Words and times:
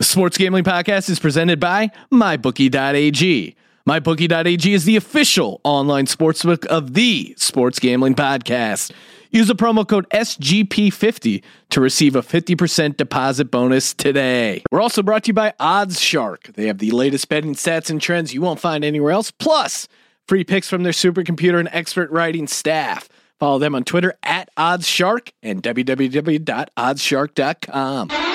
The 0.00 0.06
Sports 0.06 0.36
Gambling 0.38 0.64
Podcast 0.64 1.10
is 1.10 1.18
presented 1.18 1.60
by 1.60 1.90
MyBookie.ag. 2.10 3.54
MyBookie.ag 3.86 4.72
is 4.72 4.86
the 4.86 4.96
official 4.96 5.60
online 5.62 6.06
sportsbook 6.06 6.64
of 6.68 6.94
the 6.94 7.34
Sports 7.36 7.78
Gambling 7.78 8.14
Podcast. 8.14 8.92
Use 9.30 9.48
the 9.48 9.54
promo 9.54 9.86
code 9.86 10.08
SGP50 10.08 11.42
to 11.68 11.80
receive 11.82 12.16
a 12.16 12.22
50% 12.22 12.96
deposit 12.96 13.50
bonus 13.50 13.92
today. 13.92 14.62
We're 14.70 14.80
also 14.80 15.02
brought 15.02 15.24
to 15.24 15.28
you 15.28 15.34
by 15.34 15.52
Odds 15.60 16.00
Shark. 16.00 16.44
They 16.54 16.68
have 16.68 16.78
the 16.78 16.92
latest 16.92 17.28
betting 17.28 17.54
stats 17.54 17.90
and 17.90 18.00
trends 18.00 18.32
you 18.32 18.40
won't 18.40 18.58
find 18.58 18.86
anywhere 18.86 19.12
else, 19.12 19.30
plus 19.30 19.86
free 20.26 20.44
picks 20.44 20.70
from 20.70 20.82
their 20.82 20.94
supercomputer 20.94 21.60
and 21.60 21.68
expert 21.72 22.10
writing 22.10 22.46
staff. 22.46 23.06
Follow 23.38 23.58
them 23.58 23.74
on 23.74 23.84
Twitter 23.84 24.14
at 24.22 24.48
OddsShark 24.56 25.32
and 25.42 25.62
www.oddsshark.com. 25.62 28.29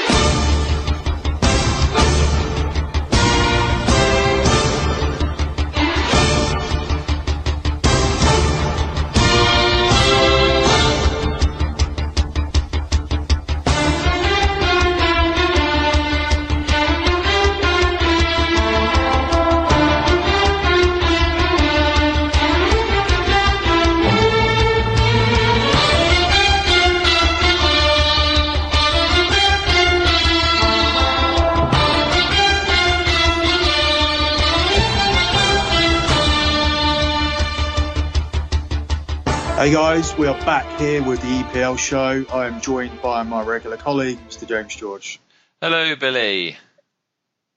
Hey 39.55 39.71
guys, 39.71 40.17
we 40.17 40.27
are 40.27 40.37
back 40.45 40.65
here 40.81 41.01
with 41.01 41.21
the 41.21 41.27
EPL 41.27 41.79
show. 41.79 42.25
I 42.33 42.47
am 42.47 42.59
joined 42.59 43.01
by 43.01 43.23
my 43.23 43.41
regular 43.41 43.77
colleague, 43.77 44.19
Mr. 44.27 44.45
James 44.45 44.75
George. 44.75 45.17
Hello, 45.61 45.95
Billy. 45.95 46.57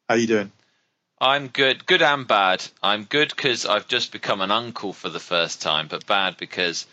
How 0.08 0.14
are 0.14 0.16
you 0.16 0.28
doing? 0.28 0.52
I'm 1.20 1.48
good, 1.48 1.86
good 1.86 2.00
and 2.00 2.24
bad. 2.24 2.64
I'm 2.84 3.02
good 3.02 3.30
because 3.30 3.66
I've 3.66 3.88
just 3.88 4.12
become 4.12 4.40
an 4.40 4.52
uncle 4.52 4.92
for 4.92 5.08
the 5.08 5.18
first 5.18 5.60
time, 5.60 5.88
but 5.88 6.06
bad 6.06 6.36
because, 6.36 6.86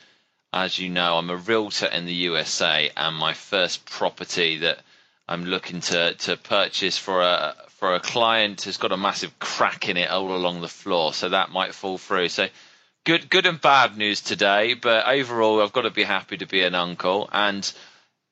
as 0.52 0.80
you 0.80 0.89
know, 0.89 1.20
I'm 1.20 1.30
a 1.30 1.38
realtor 1.38 1.86
in 1.86 2.08
the 2.08 2.14
USA, 2.14 2.89
and 2.98 3.16
my 3.16 3.33
first 3.33 3.86
property 3.86 4.58
that 4.58 4.80
I'm 5.28 5.45
looking 5.45 5.81
to, 5.81 6.16
to 6.16 6.36
purchase 6.36 6.98
for 6.98 7.22
a 7.22 7.56
for 7.67 7.94
a 7.94 8.00
client 8.00 8.64
has 8.64 8.78
got 8.78 8.92
a 8.92 8.98
massive 8.98 9.38
crack 9.38 9.88
in 9.88 9.98
it 9.98 10.09
all 10.09 10.36
along 10.36 10.61
the 10.61 10.67
floor, 10.67 11.14
so 11.14 11.30
that 11.30 11.52
might 11.52 11.76
fall 11.76 12.00
through. 12.00 12.30
So 12.30 12.48
good 13.06 13.30
good 13.30 13.45
and 13.45 13.61
bad 13.61 13.98
news 13.98 14.20
today, 14.20 14.73
but 14.73 15.08
overall 15.08 15.61
I've 15.61 15.72
got 15.72 15.84
to 15.84 15.92
be 15.92 16.03
happy 16.03 16.38
to 16.38 16.45
be 16.45 16.64
an 16.64 16.75
uncle 16.75 17.30
and 17.31 17.72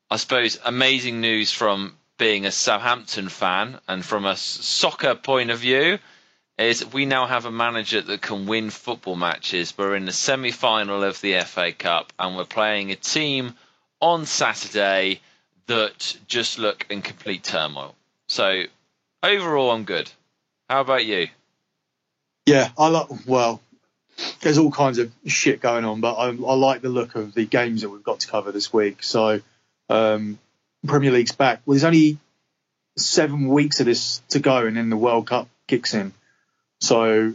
I 0.10 0.18
suppose 0.18 0.60
amazing 0.66 1.22
news 1.22 1.52
from 1.52 1.96
being 2.18 2.46
a 2.46 2.52
Southampton 2.52 3.30
fan 3.30 3.80
and 3.88 4.04
from 4.04 4.26
a 4.26 4.36
soccer 4.36 5.16
point 5.16 5.52
of 5.52 5.60
view 5.60 6.00
is 6.58 6.86
we 6.94 7.06
now 7.06 7.26
have 7.26 7.46
a 7.46 7.52
manager 7.52 8.02
that 8.02 8.22
can 8.22 8.46
win 8.46 8.70
football 8.70 9.16
matches. 9.16 9.74
We're 9.78 9.96
in 9.96 10.06
the 10.06 10.12
semi-final 10.12 11.04
of 11.04 11.20
the 11.22 11.40
FA 11.42 11.72
Cup 11.72 12.14
and 12.20 12.36
we're 12.36 12.46
playing 12.46 12.92
a 12.92 12.96
team 12.96 13.56
on 14.00 14.26
Saturday 14.26 15.22
that 15.68 16.18
just 16.28 16.60
look 16.60 16.86
in 16.90 17.02
complete 17.02 17.44
turmoil. 17.44 17.96
So 18.28 18.64
overall 19.24 19.72
I'm 19.72 19.86
good. 19.86 20.12
How 20.70 20.82
about 20.82 21.06
you? 21.06 21.28
Yeah, 22.46 22.70
I 22.78 22.88
like. 22.90 23.08
Well, 23.26 23.62
there's 24.42 24.58
all 24.58 24.72
kinds 24.72 25.00
of 25.00 25.12
shit 25.26 25.62
going 25.62 25.86
on, 25.86 26.02
but 26.02 26.14
I, 26.14 26.28
I, 26.28 26.54
like 26.54 26.82
the 26.82 26.90
look 26.90 27.16
of 27.16 27.34
the 27.34 27.46
games 27.46 27.82
that 27.82 27.90
we've 27.90 28.04
got 28.04 28.22
to 28.22 28.28
cover 28.28 28.52
this 28.52 28.72
week. 28.72 29.04
So, 29.04 29.42
um, 29.90 30.40
Premier 30.86 31.12
League's 31.12 31.32
back. 31.32 31.62
Well, 31.66 31.74
there's 31.74 31.84
only 31.84 32.18
seven 32.98 33.48
weeks 33.48 33.80
of 33.80 33.86
this 33.86 34.22
to 34.30 34.40
go, 34.40 34.66
and 34.66 34.78
then 34.78 34.90
the 34.90 34.98
World 34.98 35.28
Cup 35.28 35.48
kicks 35.68 35.94
in. 35.94 36.14
So, 36.82 37.34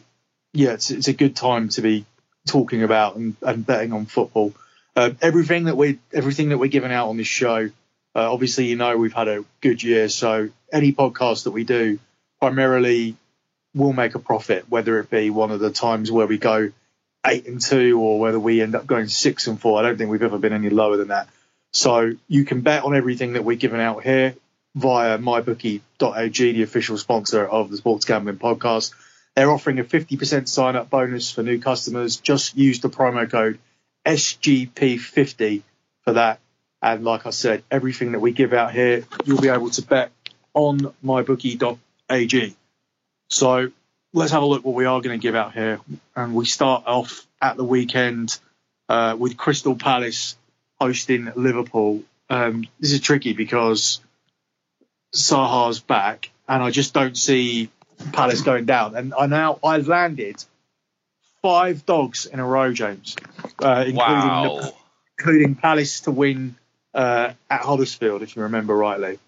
yeah, 0.53 0.73
it's, 0.73 0.91
it's 0.91 1.09
a 1.09 1.13
good 1.13 1.35
time 1.35 1.69
to 1.71 1.83
be 1.83 2.05
talking 2.47 2.83
about 2.83 3.17
and, 3.17 3.37
and 3.43 3.67
betting 3.67 3.93
on 3.93 4.07
football. 4.07 4.55
Uh, 4.95 5.11
everything 5.23 5.65
that 5.65 5.77
we 5.77 5.99
everything 6.13 6.49
that 6.49 6.59
we're 6.59 6.69
giving 6.69 6.93
out 6.93 7.09
on 7.09 7.17
this 7.17 7.27
show, 7.27 7.71
uh, 8.15 8.33
obviously, 8.33 8.67
you 8.67 8.77
know, 8.77 8.97
we've 8.97 9.13
had 9.13 9.29
a 9.29 9.45
good 9.61 9.83
year. 9.83 10.09
So, 10.09 10.51
any 10.73 10.93
podcast 10.93 11.45
that 11.45 11.53
we 11.53 11.65
do, 11.65 11.99
primarily 12.41 13.17
will 13.79 13.93
make 13.93 14.15
a 14.15 14.19
profit, 14.19 14.69
whether 14.69 14.99
it 14.99 15.09
be 15.09 15.31
one 15.31 15.51
of 15.51 15.61
the 15.61 15.71
times 15.71 16.11
where 16.11 16.27
we 16.27 16.39
go 16.39 16.71
eight 17.27 17.47
and 17.47 17.61
two 17.61 17.99
or 18.01 18.19
whether 18.21 18.39
we 18.39 18.61
end 18.61 18.75
up 18.75 18.87
going 18.87 19.09
six 19.09 19.47
and 19.47 19.61
four. 19.61 19.79
I 19.79 19.83
don't 19.83 19.97
think 19.97 20.11
we've 20.11 20.23
ever 20.23 20.39
been 20.39 20.53
any 20.53 20.71
lower 20.71 20.97
than 20.97 21.09
that. 21.09 21.29
So 21.73 22.13
you 22.27 22.45
can 22.45 22.63
bet 22.63 22.85
on 22.85 22.95
everything 22.95 23.35
that 23.35 23.45
we're 23.45 23.57
giving 23.57 23.81
out 23.81 24.03
here 24.03 24.35
via 24.75 25.19
mybookie.ag, 25.19 26.53
the 26.53 26.63
official 26.63 26.99
sponsor 26.99 27.45
of 27.45 27.71
the 27.71 27.77
Sports 27.77 28.05
Gambling 28.05 28.39
Podcast. 28.39 28.93
They're 29.35 29.51
offering 29.51 29.79
a 29.79 29.85
50% 29.85 30.49
sign 30.49 30.77
up 30.77 30.91
bonus 30.91 31.31
for 31.31 31.43
new 31.43 31.61
customers. 31.61 32.17
Just 32.17 32.57
use 32.57 32.81
the 32.81 32.89
promo 32.89 33.31
code 33.31 33.59
SGP50 34.07 35.63
for 36.03 36.15
that. 36.15 36.41
And 36.81 37.05
like 37.05 37.27
I 37.27 37.31
said, 37.31 37.63
everything 37.71 38.13
that 38.13 38.21
we 38.21 38.33
give 38.33 38.53
out 38.53 38.73
here, 38.73 39.05
you'll 39.25 39.41
be 39.41 39.49
able 39.49 39.71
to 39.71 39.83
bet 39.83 40.11
on 40.55 40.79
mybookie.ag. 41.05 42.57
So 43.29 43.71
let's 44.13 44.33
have 44.33 44.43
a 44.43 44.47
look 44.47 44.65
what 44.65 44.75
we 44.75 44.85
are 44.85 45.01
going 45.01 45.19
to 45.19 45.23
give 45.23 45.35
out 45.35 45.53
here. 45.53 45.81
And 46.17 46.35
we 46.35 46.47
start 46.47 46.85
off 46.87 47.27
at 47.41 47.57
the 47.57 47.65
weekend 47.65 48.39
uh, 48.89 49.17
with 49.19 49.37
Crystal 49.37 49.77
Palace 49.77 50.37
hosting 50.81 51.31
Liverpool. 51.37 52.03
Um, 52.31 52.67
this 52.81 52.93
is 52.93 53.01
tricky 53.01 53.33
because 53.33 54.01
Zaha's 55.15 55.81
back, 55.81 56.31
and 56.49 56.63
I 56.63 56.71
just 56.71 56.95
don't 56.95 57.17
see 57.17 57.71
Palace 58.13 58.43
going 58.43 58.65
down. 58.65 58.95
And 58.97 59.15
I 59.15 59.27
now 59.27 59.59
I've 59.65 59.89
landed 59.89 60.43
five 61.43 61.87
dogs 61.87 62.27
in 62.27 62.41
a 62.41 62.47
row, 62.47 62.73
James, 62.73 63.17
uh, 63.63 63.85
including 63.87 63.95
wow. 63.95 64.73
including 65.19 65.55
Palace 65.55 66.01
to 66.03 66.11
win 66.11 66.57
uh, 66.95 67.33
at 67.51 67.61
Huddersfield, 67.61 68.23
if 68.23 68.37
you 68.37 68.43
remember 68.43 68.77
rightly, 68.77 69.19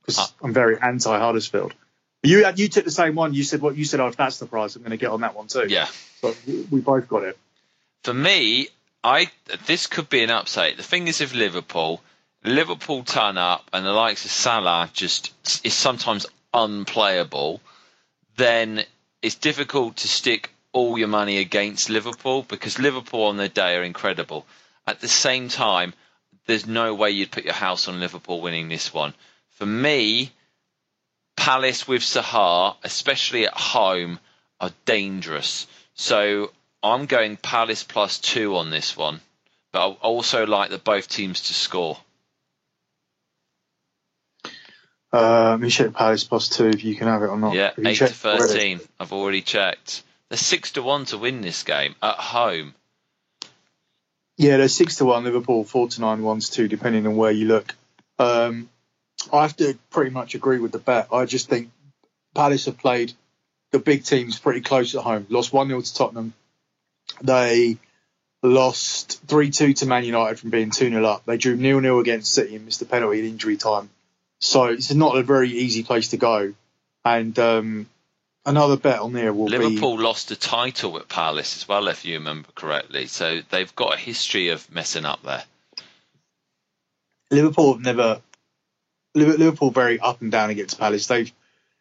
because 0.00 0.18
uh, 0.18 0.26
I'm 0.42 0.52
very 0.52 0.78
anti 0.80 1.18
Huddersfield. 1.18 1.74
You 2.22 2.46
you 2.56 2.68
took 2.68 2.84
the 2.84 2.90
same 2.90 3.14
one. 3.14 3.32
You 3.32 3.42
said 3.42 3.62
what 3.62 3.76
you 3.76 3.84
said. 3.84 4.00
Oh, 4.00 4.08
if 4.08 4.16
that's 4.16 4.38
the 4.38 4.46
price, 4.46 4.76
I'm 4.76 4.82
going 4.82 4.90
to 4.90 4.98
get 4.98 5.10
on 5.10 5.22
that 5.22 5.34
one 5.34 5.46
too. 5.46 5.66
Yeah. 5.68 5.86
So 6.20 6.34
we 6.46 6.80
both 6.80 7.08
got 7.08 7.24
it. 7.24 7.38
For 8.02 8.12
me, 8.12 8.68
I 9.02 9.30
this 9.66 9.86
could 9.86 10.08
be 10.08 10.22
an 10.22 10.30
upset. 10.30 10.76
The 10.76 10.82
thing 10.82 11.08
is, 11.08 11.20
if 11.20 11.34
Liverpool, 11.34 12.02
Liverpool 12.44 13.04
turn 13.04 13.38
up 13.38 13.70
and 13.72 13.86
the 13.86 13.92
likes 13.92 14.24
of 14.24 14.30
Salah 14.30 14.90
just 14.92 15.32
is 15.64 15.74
sometimes 15.74 16.26
unplayable, 16.52 17.60
then 18.36 18.84
it's 19.22 19.36
difficult 19.36 19.96
to 19.98 20.08
stick 20.08 20.50
all 20.72 20.98
your 20.98 21.08
money 21.08 21.38
against 21.38 21.90
Liverpool 21.90 22.42
because 22.42 22.78
Liverpool 22.78 23.24
on 23.24 23.36
their 23.36 23.48
day 23.48 23.76
are 23.76 23.82
incredible. 23.82 24.46
At 24.86 25.00
the 25.00 25.08
same 25.08 25.48
time, 25.48 25.94
there's 26.46 26.66
no 26.66 26.94
way 26.94 27.10
you'd 27.10 27.30
put 27.30 27.44
your 27.44 27.54
house 27.54 27.88
on 27.88 28.00
Liverpool 28.00 28.40
winning 28.40 28.68
this 28.68 28.92
one. 28.92 29.14
For 29.52 29.66
me, 29.66 30.32
Palace 31.40 31.88
with 31.88 32.02
Zaha, 32.02 32.76
especially 32.84 33.46
at 33.46 33.54
home, 33.54 34.20
are 34.60 34.72
dangerous. 34.84 35.66
So 35.94 36.52
I'm 36.82 37.06
going 37.06 37.38
Palace 37.38 37.82
plus 37.82 38.18
two 38.18 38.56
on 38.56 38.68
this 38.68 38.94
one, 38.94 39.22
but 39.72 39.88
I 39.88 39.92
also 40.02 40.44
like 40.44 40.68
the 40.68 40.76
both 40.76 41.08
teams 41.08 41.40
to 41.44 41.54
score. 41.54 41.96
Uh, 45.10 45.56
me 45.58 45.70
check 45.70 45.94
Palace 45.94 46.24
plus 46.24 46.50
two 46.50 46.68
if 46.68 46.84
you 46.84 46.94
can 46.94 47.08
have 47.08 47.22
it 47.22 47.28
or 47.28 47.38
not. 47.38 47.54
Yeah, 47.54 47.70
eight 47.78 47.96
to 47.96 48.08
thirteen. 48.08 48.76
Already? 48.76 48.88
I've 49.00 49.12
already 49.14 49.40
checked. 49.40 50.02
They're 50.28 50.36
six 50.36 50.72
to 50.72 50.82
one 50.82 51.06
to 51.06 51.16
win 51.16 51.40
this 51.40 51.62
game 51.62 51.94
at 52.02 52.16
home. 52.16 52.74
Yeah, 54.36 54.58
they're 54.58 54.68
six 54.68 54.96
to 54.96 55.06
one. 55.06 55.24
Liverpool 55.24 55.64
four 55.64 55.88
to 55.88 56.00
nine, 56.02 56.22
one 56.22 56.40
to 56.40 56.52
two, 56.52 56.68
depending 56.68 57.06
on 57.06 57.16
where 57.16 57.32
you 57.32 57.46
look. 57.46 57.74
Um, 58.18 58.68
I 59.32 59.42
have 59.42 59.56
to 59.56 59.78
pretty 59.90 60.10
much 60.10 60.34
agree 60.34 60.58
with 60.58 60.72
the 60.72 60.78
bet. 60.78 61.08
I 61.12 61.24
just 61.24 61.48
think 61.48 61.70
Palace 62.34 62.66
have 62.66 62.78
played 62.78 63.12
the 63.70 63.78
big 63.78 64.04
teams 64.04 64.38
pretty 64.38 64.60
close 64.60 64.94
at 64.94 65.02
home. 65.02 65.26
Lost 65.28 65.52
1 65.52 65.68
0 65.68 65.80
to 65.80 65.94
Tottenham. 65.94 66.34
They 67.22 67.78
lost 68.42 69.22
3 69.26 69.50
2 69.50 69.74
to 69.74 69.86
Man 69.86 70.04
United 70.04 70.38
from 70.38 70.50
being 70.50 70.70
2 70.70 70.90
0 70.90 71.04
up. 71.04 71.24
They 71.24 71.36
drew 71.36 71.56
0 71.56 71.80
0 71.80 72.00
against 72.00 72.32
City 72.32 72.56
and 72.56 72.64
missed 72.64 72.80
the 72.80 72.86
penalty 72.86 73.20
at 73.20 73.24
injury 73.24 73.56
time. 73.56 73.90
So 74.40 74.64
it's 74.66 74.92
not 74.92 75.16
a 75.16 75.22
very 75.22 75.50
easy 75.50 75.82
place 75.82 76.08
to 76.08 76.16
go. 76.16 76.54
And 77.04 77.38
um, 77.38 77.86
another 78.46 78.76
bet 78.76 79.00
on 79.00 79.12
there 79.12 79.32
will 79.32 79.46
Liverpool 79.46 79.70
be. 79.70 79.74
Liverpool 79.76 80.00
lost 80.00 80.30
a 80.30 80.36
title 80.36 80.98
at 80.98 81.08
Palace 81.08 81.56
as 81.56 81.68
well, 81.68 81.88
if 81.88 82.04
you 82.04 82.14
remember 82.14 82.48
correctly. 82.54 83.06
So 83.06 83.40
they've 83.50 83.74
got 83.76 83.94
a 83.94 83.98
history 83.98 84.48
of 84.48 84.70
messing 84.72 85.04
up 85.04 85.22
there. 85.22 85.44
Liverpool 87.30 87.74
have 87.74 87.82
never 87.82 88.20
Liverpool 89.14 89.70
very 89.70 89.98
up 89.98 90.20
and 90.20 90.30
down 90.30 90.50
against 90.50 90.78
Palace. 90.78 91.06
They've 91.06 91.32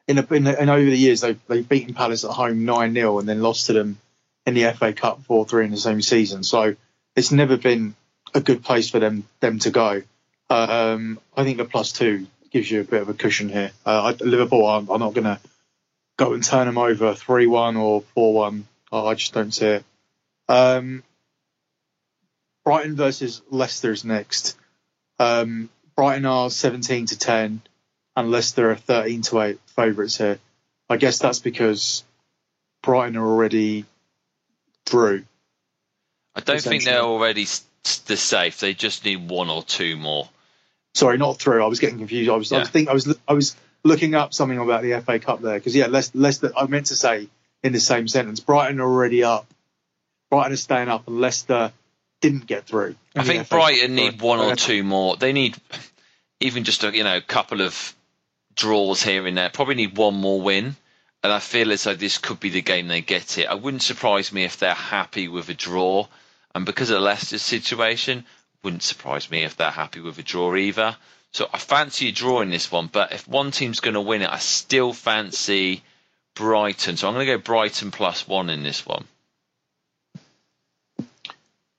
in, 0.07 0.17
a, 0.17 0.33
in, 0.33 0.47
a, 0.47 0.53
in 0.53 0.69
over 0.69 0.83
the 0.83 0.97
years 0.97 1.21
they've 1.21 1.39
they've 1.47 1.67
beaten 1.67 1.93
Palace 1.93 2.23
at 2.23 2.31
home 2.31 2.65
nine 2.65 2.93
0 2.93 3.19
and 3.19 3.29
then 3.29 3.41
lost 3.41 3.67
to 3.67 3.73
them 3.73 3.99
in 4.45 4.55
the 4.55 4.71
FA 4.73 4.93
Cup 4.93 5.23
four 5.23 5.45
three 5.45 5.65
in 5.65 5.71
the 5.71 5.77
same 5.77 6.01
season. 6.01 6.43
So 6.43 6.75
it's 7.15 7.31
never 7.31 7.57
been 7.57 7.95
a 8.33 8.41
good 8.41 8.63
place 8.63 8.89
for 8.89 8.99
them 8.99 9.25
them 9.39 9.59
to 9.59 9.69
go. 9.69 10.01
Um, 10.49 11.19
I 11.37 11.43
think 11.43 11.57
the 11.57 11.65
plus 11.65 11.91
two 11.91 12.27
gives 12.51 12.69
you 12.69 12.81
a 12.81 12.83
bit 12.83 13.01
of 13.01 13.09
a 13.09 13.13
cushion 13.13 13.49
here. 13.49 13.71
Uh, 13.85 14.13
I, 14.19 14.23
Liverpool, 14.23 14.81
not 14.81 15.13
going 15.13 15.25
to 15.25 15.39
go 16.17 16.33
and 16.33 16.43
turn 16.43 16.65
them 16.65 16.77
over 16.77 17.13
three 17.13 17.45
one 17.45 17.77
or 17.77 18.01
four 18.01 18.33
one. 18.33 18.67
I 18.91 19.13
just 19.13 19.33
don't 19.33 19.53
see 19.53 19.67
it. 19.67 19.85
Um, 20.47 21.03
Brighton 22.65 22.95
versus 22.95 23.41
Leicester 23.51 23.91
is 23.91 24.03
next. 24.03 24.57
Um, 25.19 25.69
Brighton 25.99 26.25
are 26.25 26.49
17 26.49 27.07
to 27.07 27.19
10, 27.19 27.61
and 28.15 28.31
Leicester 28.31 28.71
are 28.71 28.75
13 28.77 29.21
to 29.23 29.41
8 29.41 29.59
favourites 29.75 30.17
here. 30.17 30.39
I 30.89 30.95
guess 30.95 31.19
that's 31.19 31.39
because 31.39 32.05
Brighton 32.81 33.17
are 33.17 33.27
already 33.27 33.83
through. 34.85 35.25
I 36.33 36.39
don't 36.39 36.61
think 36.61 36.85
they're 36.85 37.01
already 37.01 37.47
the 38.05 38.15
safe. 38.15 38.61
They 38.61 38.73
just 38.73 39.03
need 39.03 39.29
one 39.29 39.49
or 39.49 39.61
two 39.61 39.97
more. 39.97 40.29
Sorry, 40.93 41.17
not 41.17 41.37
through. 41.37 41.61
I 41.61 41.67
was 41.67 41.81
getting 41.81 41.97
confused. 41.97 42.31
I 42.31 42.37
was, 42.37 42.49
yeah. 42.49 42.59
I 42.59 42.61
was 42.61 42.69
think 42.69 42.87
I 42.87 42.93
was, 42.93 43.17
I 43.27 43.33
was 43.33 43.57
looking 43.83 44.15
up 44.15 44.33
something 44.33 44.57
about 44.57 44.83
the 44.83 45.01
FA 45.01 45.19
Cup 45.19 45.41
there 45.41 45.59
because 45.59 45.75
yeah, 45.75 45.87
Leicester, 45.87 46.17
Leicester. 46.17 46.53
I 46.55 46.65
meant 46.67 46.85
to 46.85 46.95
say 46.95 47.27
in 47.61 47.73
the 47.73 47.81
same 47.81 48.07
sentence. 48.07 48.39
Brighton 48.39 48.79
are 48.79 48.89
already 48.89 49.25
up. 49.25 49.47
Brighton 50.29 50.53
are 50.53 50.55
staying 50.55 50.87
up, 50.87 51.09
and 51.09 51.19
Leicester 51.19 51.73
didn't 52.21 52.47
get 52.47 52.65
through. 52.65 52.95
I 53.15 53.23
think 53.23 53.49
Brighton 53.49 53.95
need 53.95 54.21
one 54.21 54.39
or 54.39 54.55
two 54.55 54.83
more. 54.83 55.15
They 55.17 55.33
need 55.33 55.55
even 56.39 56.63
just 56.63 56.83
a 56.83 56.95
you 56.95 57.03
know 57.03 57.19
couple 57.21 57.61
of 57.61 57.95
draws 58.55 59.01
here 59.01 59.25
and 59.25 59.37
there. 59.37 59.49
Probably 59.49 59.75
need 59.75 59.97
one 59.97 60.15
more 60.15 60.41
win. 60.41 60.75
And 61.21 61.33
I 61.33 61.39
feel 61.39 61.73
as 61.73 61.83
though 61.83 61.95
this 61.95 62.17
could 62.17 62.39
be 62.39 62.49
the 62.49 62.61
game 62.61 62.87
they 62.87 63.01
get 63.01 63.37
it. 63.37 63.47
I 63.47 63.55
wouldn't 63.55 63.83
surprise 63.83 64.31
me 64.31 64.45
if 64.45 64.57
they're 64.57 64.73
happy 64.73 65.27
with 65.27 65.49
a 65.49 65.53
draw. 65.53 66.07
And 66.55 66.65
because 66.65 66.91
of 66.91 67.01
Leicester's 67.01 67.41
situation, 67.41 68.25
wouldn't 68.63 68.83
surprise 68.83 69.29
me 69.29 69.43
if 69.43 69.57
they're 69.57 69.69
happy 69.69 69.99
with 69.99 70.17
a 70.17 70.23
draw 70.23 70.55
either. 70.55 70.95
So 71.31 71.49
I 71.53 71.57
fancy 71.57 72.09
a 72.09 72.11
draw 72.11 72.41
in 72.41 72.49
this 72.49 72.71
one, 72.71 72.87
but 72.87 73.11
if 73.11 73.27
one 73.27 73.51
team's 73.51 73.81
going 73.81 73.93
to 73.93 74.01
win 74.01 74.21
it, 74.21 74.29
I 74.29 74.39
still 74.39 74.93
fancy 74.93 75.83
Brighton. 76.35 76.97
So 76.97 77.07
I'm 77.07 77.13
going 77.13 77.27
to 77.27 77.33
go 77.33 77.41
Brighton 77.41 77.91
plus 77.91 78.27
one 78.27 78.49
in 78.49 78.63
this 78.63 78.85
one. 78.85 79.05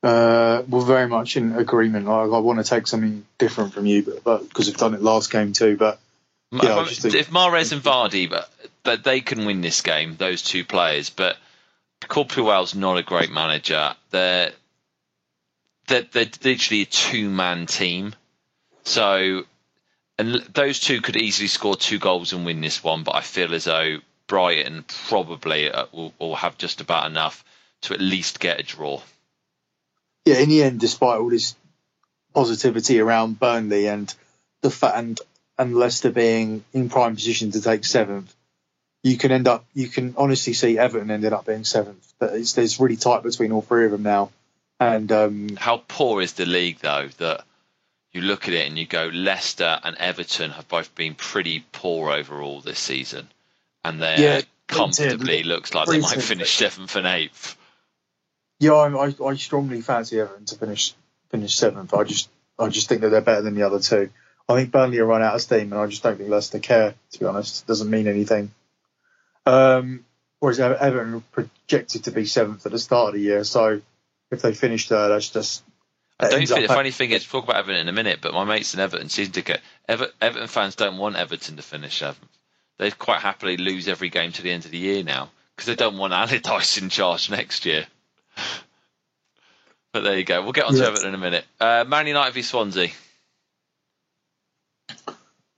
Uh, 0.02 0.62
we're 0.68 0.84
very 0.84 1.06
much 1.06 1.36
in 1.36 1.54
agreement. 1.54 2.08
I, 2.08 2.22
I, 2.22 2.38
want 2.38 2.58
to 2.58 2.64
take 2.64 2.86
something 2.86 3.26
different 3.36 3.74
from 3.74 3.84
you, 3.84 4.20
but 4.24 4.48
because 4.48 4.66
we've 4.66 4.76
done 4.76 4.94
it 4.94 5.02
last 5.02 5.30
game 5.30 5.52
too. 5.52 5.76
But 5.76 6.00
yeah, 6.50 6.84
think... 6.86 7.14
if 7.14 7.30
Mahrez 7.30 7.72
and 7.72 7.82
Vardy, 7.82 8.28
but, 8.30 8.50
but 8.82 9.04
they 9.04 9.20
can 9.20 9.44
win 9.44 9.60
this 9.60 9.82
game, 9.82 10.16
those 10.16 10.42
two 10.42 10.64
players. 10.64 11.10
But 11.10 11.36
Claude 12.00 12.30
Puel's 12.30 12.74
not 12.74 12.96
a 12.96 13.02
great 13.02 13.30
manager. 13.30 13.94
They're 14.10 14.52
they're, 15.86 16.06
they're 16.10 16.30
literally 16.44 16.82
a 16.82 16.86
two 16.86 17.28
man 17.28 17.66
team. 17.66 18.14
So, 18.84 19.42
and 20.18 20.34
those 20.54 20.80
two 20.80 21.02
could 21.02 21.16
easily 21.16 21.48
score 21.48 21.76
two 21.76 21.98
goals 21.98 22.32
and 22.32 22.46
win 22.46 22.62
this 22.62 22.82
one. 22.82 23.02
But 23.02 23.16
I 23.16 23.20
feel 23.20 23.52
as 23.52 23.64
though 23.64 23.98
Brighton 24.26 24.86
probably 25.08 25.70
uh, 25.70 25.86
will, 25.92 26.14
will 26.18 26.36
have 26.36 26.56
just 26.56 26.80
about 26.80 27.10
enough 27.10 27.44
to 27.82 27.92
at 27.92 28.00
least 28.00 28.40
get 28.40 28.60
a 28.60 28.62
draw 28.62 29.02
yeah, 30.24 30.38
in 30.38 30.48
the 30.48 30.62
end, 30.62 30.80
despite 30.80 31.18
all 31.18 31.30
this 31.30 31.56
positivity 32.34 33.00
around 33.00 33.38
Burnley 33.38 33.86
and 33.86 34.12
the 34.60 34.70
fact 34.70 34.96
and, 34.96 35.20
and 35.58 35.74
Leicester 35.74 36.10
being 36.10 36.64
in 36.72 36.88
prime 36.88 37.14
position 37.14 37.50
to 37.52 37.62
take 37.62 37.84
seventh, 37.84 38.34
you 39.02 39.16
can 39.16 39.32
end 39.32 39.48
up 39.48 39.64
you 39.74 39.88
can 39.88 40.14
honestly 40.16 40.52
see 40.52 40.78
Everton 40.78 41.10
ended 41.10 41.32
up 41.32 41.46
being 41.46 41.64
seventh. 41.64 42.12
But 42.18 42.34
it's, 42.34 42.56
it's 42.58 42.78
really 42.80 42.96
tight 42.96 43.22
between 43.22 43.52
all 43.52 43.62
three 43.62 43.86
of 43.86 43.90
them 43.90 44.02
now. 44.02 44.30
And 44.78 45.10
um, 45.12 45.56
how 45.56 45.82
poor 45.88 46.22
is 46.22 46.34
the 46.34 46.46
league 46.46 46.78
though 46.78 47.08
that 47.18 47.44
you 48.12 48.22
look 48.22 48.48
at 48.48 48.54
it 48.54 48.66
and 48.66 48.78
you 48.78 48.86
go 48.86 49.10
Leicester 49.12 49.78
and 49.82 49.96
Everton 49.96 50.50
have 50.50 50.68
both 50.68 50.94
been 50.94 51.14
pretty 51.14 51.64
poor 51.72 52.10
overall 52.10 52.60
this 52.60 52.78
season, 52.78 53.28
and 53.84 54.00
they 54.02 54.16
yeah, 54.18 54.40
comfortably 54.66 55.42
looks 55.42 55.74
like 55.74 55.88
they 55.88 56.00
might 56.00 56.22
finish 56.22 56.50
seventh 56.50 56.96
and 56.96 57.06
eighth. 57.06 57.56
Yeah, 58.60 58.72
I, 58.72 59.06
I, 59.06 59.14
I 59.26 59.34
strongly 59.36 59.80
fancy 59.80 60.20
Everton 60.20 60.44
to 60.44 60.56
finish 60.56 60.94
finish 61.30 61.54
seventh. 61.54 61.94
I 61.94 62.04
just 62.04 62.28
I 62.58 62.68
just 62.68 62.88
think 62.88 63.00
that 63.00 63.08
they're 63.08 63.22
better 63.22 63.42
than 63.42 63.54
the 63.54 63.62
other 63.62 63.80
two. 63.80 64.10
I 64.48 64.54
think 64.54 64.70
Burnley 64.70 64.98
are 64.98 65.06
run 65.06 65.22
out 65.22 65.34
of 65.34 65.40
steam, 65.40 65.72
and 65.72 65.80
I 65.80 65.86
just 65.86 66.02
don't 66.02 66.18
think 66.18 66.28
Leicester 66.28 66.58
care. 66.58 66.94
To 67.12 67.18
be 67.18 67.24
honest, 67.24 67.64
it 67.64 67.66
doesn't 67.66 67.90
mean 67.90 68.06
anything. 68.06 68.52
Um, 69.46 70.04
whereas 70.40 70.60
Everton 70.60 71.22
projected 71.32 72.04
to 72.04 72.10
be 72.10 72.26
seventh 72.26 72.66
at 72.66 72.72
the 72.72 72.78
start 72.78 73.08
of 73.08 73.14
the 73.14 73.20
year, 73.20 73.44
so 73.44 73.80
if 74.30 74.42
they 74.42 74.52
finish 74.52 74.88
third, 74.88 75.08
that's 75.08 75.30
just. 75.30 75.64
I 76.18 76.28
don't 76.28 76.46
think 76.46 76.68
the 76.68 76.68
funny 76.68 76.90
thing 76.90 77.12
is, 77.12 77.24
talk 77.24 77.44
about 77.44 77.56
Everton 77.56 77.80
in 77.80 77.88
a 77.88 77.94
minute, 77.94 78.18
but 78.20 78.34
my 78.34 78.44
mates 78.44 78.74
in 78.74 78.80
Everton 78.80 79.08
seem 79.08 79.30
to 79.32 79.40
get 79.40 79.62
Ever, 79.88 80.08
Everton 80.20 80.48
fans 80.48 80.74
don't 80.74 80.98
want 80.98 81.16
Everton 81.16 81.56
to 81.56 81.62
finish 81.62 81.98
seventh. 81.98 82.28
They'd 82.76 82.98
quite 82.98 83.20
happily 83.20 83.56
lose 83.56 83.88
every 83.88 84.10
game 84.10 84.32
to 84.32 84.42
the 84.42 84.50
end 84.50 84.66
of 84.66 84.70
the 84.70 84.78
year 84.78 85.02
now 85.02 85.30
because 85.56 85.66
they 85.66 85.76
don't 85.76 85.96
want 85.96 86.12
Allardyce 86.12 86.76
in 86.76 86.90
charge 86.90 87.30
next 87.30 87.64
year. 87.64 87.86
But 89.92 90.04
there 90.04 90.16
you 90.16 90.24
go. 90.24 90.42
We'll 90.42 90.52
get 90.52 90.66
on 90.66 90.74
to. 90.74 90.86
Everton 90.86 91.08
in 91.08 91.14
a 91.14 91.18
minute. 91.18 91.44
Uh, 91.58 91.84
Man 91.86 92.06
United 92.06 92.32
v 92.32 92.42
Swansea. 92.42 92.90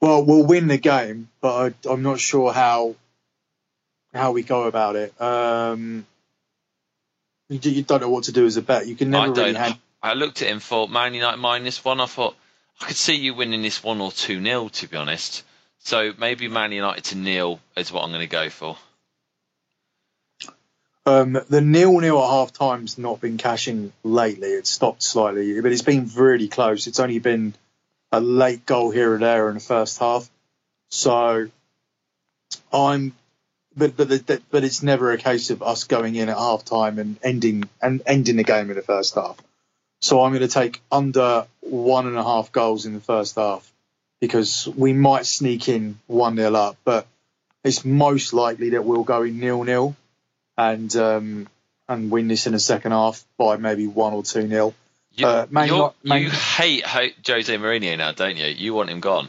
Well, 0.01 0.25
we'll 0.25 0.45
win 0.45 0.67
the 0.67 0.79
game, 0.79 1.29
but 1.41 1.75
I, 1.87 1.93
am 1.93 2.03
not 2.03 2.19
sure 2.19 2.53
how 2.53 2.97
how 4.13 4.33
we 4.33 4.43
go 4.43 4.65
about 4.65 4.97
it. 4.97 5.21
Um, 5.21 6.07
you, 7.49 7.61
you, 7.71 7.83
don't 7.83 8.01
know 8.01 8.11
what 8.11 8.25
to 8.25 8.33
do 8.33 8.47
as 8.47 8.57
a 8.57 8.63
bet. 8.63 8.87
You 8.87 8.97
can 8.97 9.11
never 9.11 9.27
I 9.27 9.29
really. 9.29 9.55
Hand- 9.55 9.79
I 10.03 10.15
looked 10.15 10.43
at 10.43 10.49
him 10.49 10.59
for 10.59 10.89
Man 10.89 11.15
United 11.15 11.37
minus 11.37 11.85
one. 11.85 12.01
I 12.01 12.07
thought 12.07 12.35
I 12.81 12.87
could 12.87 12.97
see 12.97 13.15
you 13.15 13.35
winning 13.35 13.63
this 13.63 13.85
one 13.85 14.01
or 14.01 14.11
two 14.11 14.41
nil. 14.41 14.71
To 14.71 14.89
be 14.89 14.97
honest, 14.97 15.45
so 15.79 16.13
maybe 16.19 16.49
Man 16.49 16.73
United 16.73 17.05
to 17.05 17.17
nil 17.17 17.61
is 17.77 17.93
what 17.93 18.03
I'm 18.03 18.11
going 18.11 18.23
to 18.23 18.27
go 18.27 18.51
for. 18.51 18.77
Um, 21.05 21.39
the 21.49 21.61
nil 21.61 21.99
nil 21.99 22.23
at 22.23 22.31
half 22.31 22.53
time's 22.53 22.97
not 22.97 23.21
been 23.21 23.37
cashing 23.37 23.93
lately. 24.05 24.49
It's 24.49 24.71
stopped 24.71 25.03
slightly, 25.03 25.61
but 25.61 25.73
it's 25.73 25.83
been 25.83 26.09
really 26.15 26.49
close. 26.49 26.87
It's 26.87 27.01
only 27.01 27.19
been 27.19 27.55
a 28.13 28.21
late 28.21 28.67
goal 28.67 28.91
here 28.91 29.15
or 29.15 29.19
there 29.19 29.49
in 29.49 29.55
the 29.55 29.61
first 29.61 29.99
half. 29.99 30.31
So 30.91 31.49
I'm, 32.73 33.15
but 33.77 33.97
but 33.97 34.41
but 34.51 34.65
it's 34.65 34.83
never 34.83 35.11
a 35.11 35.19
case 35.19 35.51
of 35.51 35.63
us 35.63 35.85
going 35.85 36.15
in 36.15 36.29
at 36.29 36.37
half 36.37 36.65
time 36.65 37.01
and 37.01 37.19
ending 37.23 37.69
and 37.81 38.03
ending 38.07 38.37
the 38.37 38.45
game 38.45 38.71
in 38.71 38.77
the 38.77 38.83
first 38.83 39.17
half. 39.17 39.37
So 40.01 40.23
I'm 40.23 40.33
going 40.33 40.43
to 40.43 40.49
take 40.49 40.83
under 40.91 41.47
one 41.61 42.07
and 42.07 42.17
a 42.17 42.23
half 42.23 42.53
goals 42.53 42.87
in 42.87 42.95
the 42.95 43.01
first 43.01 43.37
half 43.37 43.69
because 44.21 44.69
we 44.69 44.93
might 44.93 45.27
sneak 45.27 45.69
in 45.69 45.99
one 46.07 46.37
nil 46.37 46.55
up, 46.55 46.77
but 46.85 47.09
it's 47.65 47.85
most 47.85 48.33
likely 48.33 48.71
that 48.71 48.85
we'll 48.85 49.03
go 49.03 49.23
in 49.23 49.41
nil 49.41 49.65
nil 49.65 49.97
and 50.71 50.95
um, 50.97 51.49
and 51.89 52.11
win 52.11 52.29
this 52.29 52.47
in 52.47 52.53
the 52.53 52.61
second 52.61 52.93
half 52.93 53.25
by 53.37 53.57
maybe 53.57 53.87
one 53.87 54.13
or 54.13 54.23
two 54.23 54.47
nil. 54.47 54.75
You, 55.15 55.27
uh, 55.27 55.47
Man, 55.51 55.91
Man, 56.03 56.23
you 56.23 56.31
hate, 56.31 56.87
hate 56.87 57.17
Jose 57.27 57.55
Mourinho 57.55 57.99
now, 57.99 58.13
don't 58.13 58.37
you? 58.37 58.47
You 58.47 58.73
want 58.73 58.89
him 58.89 59.01
gone. 59.01 59.29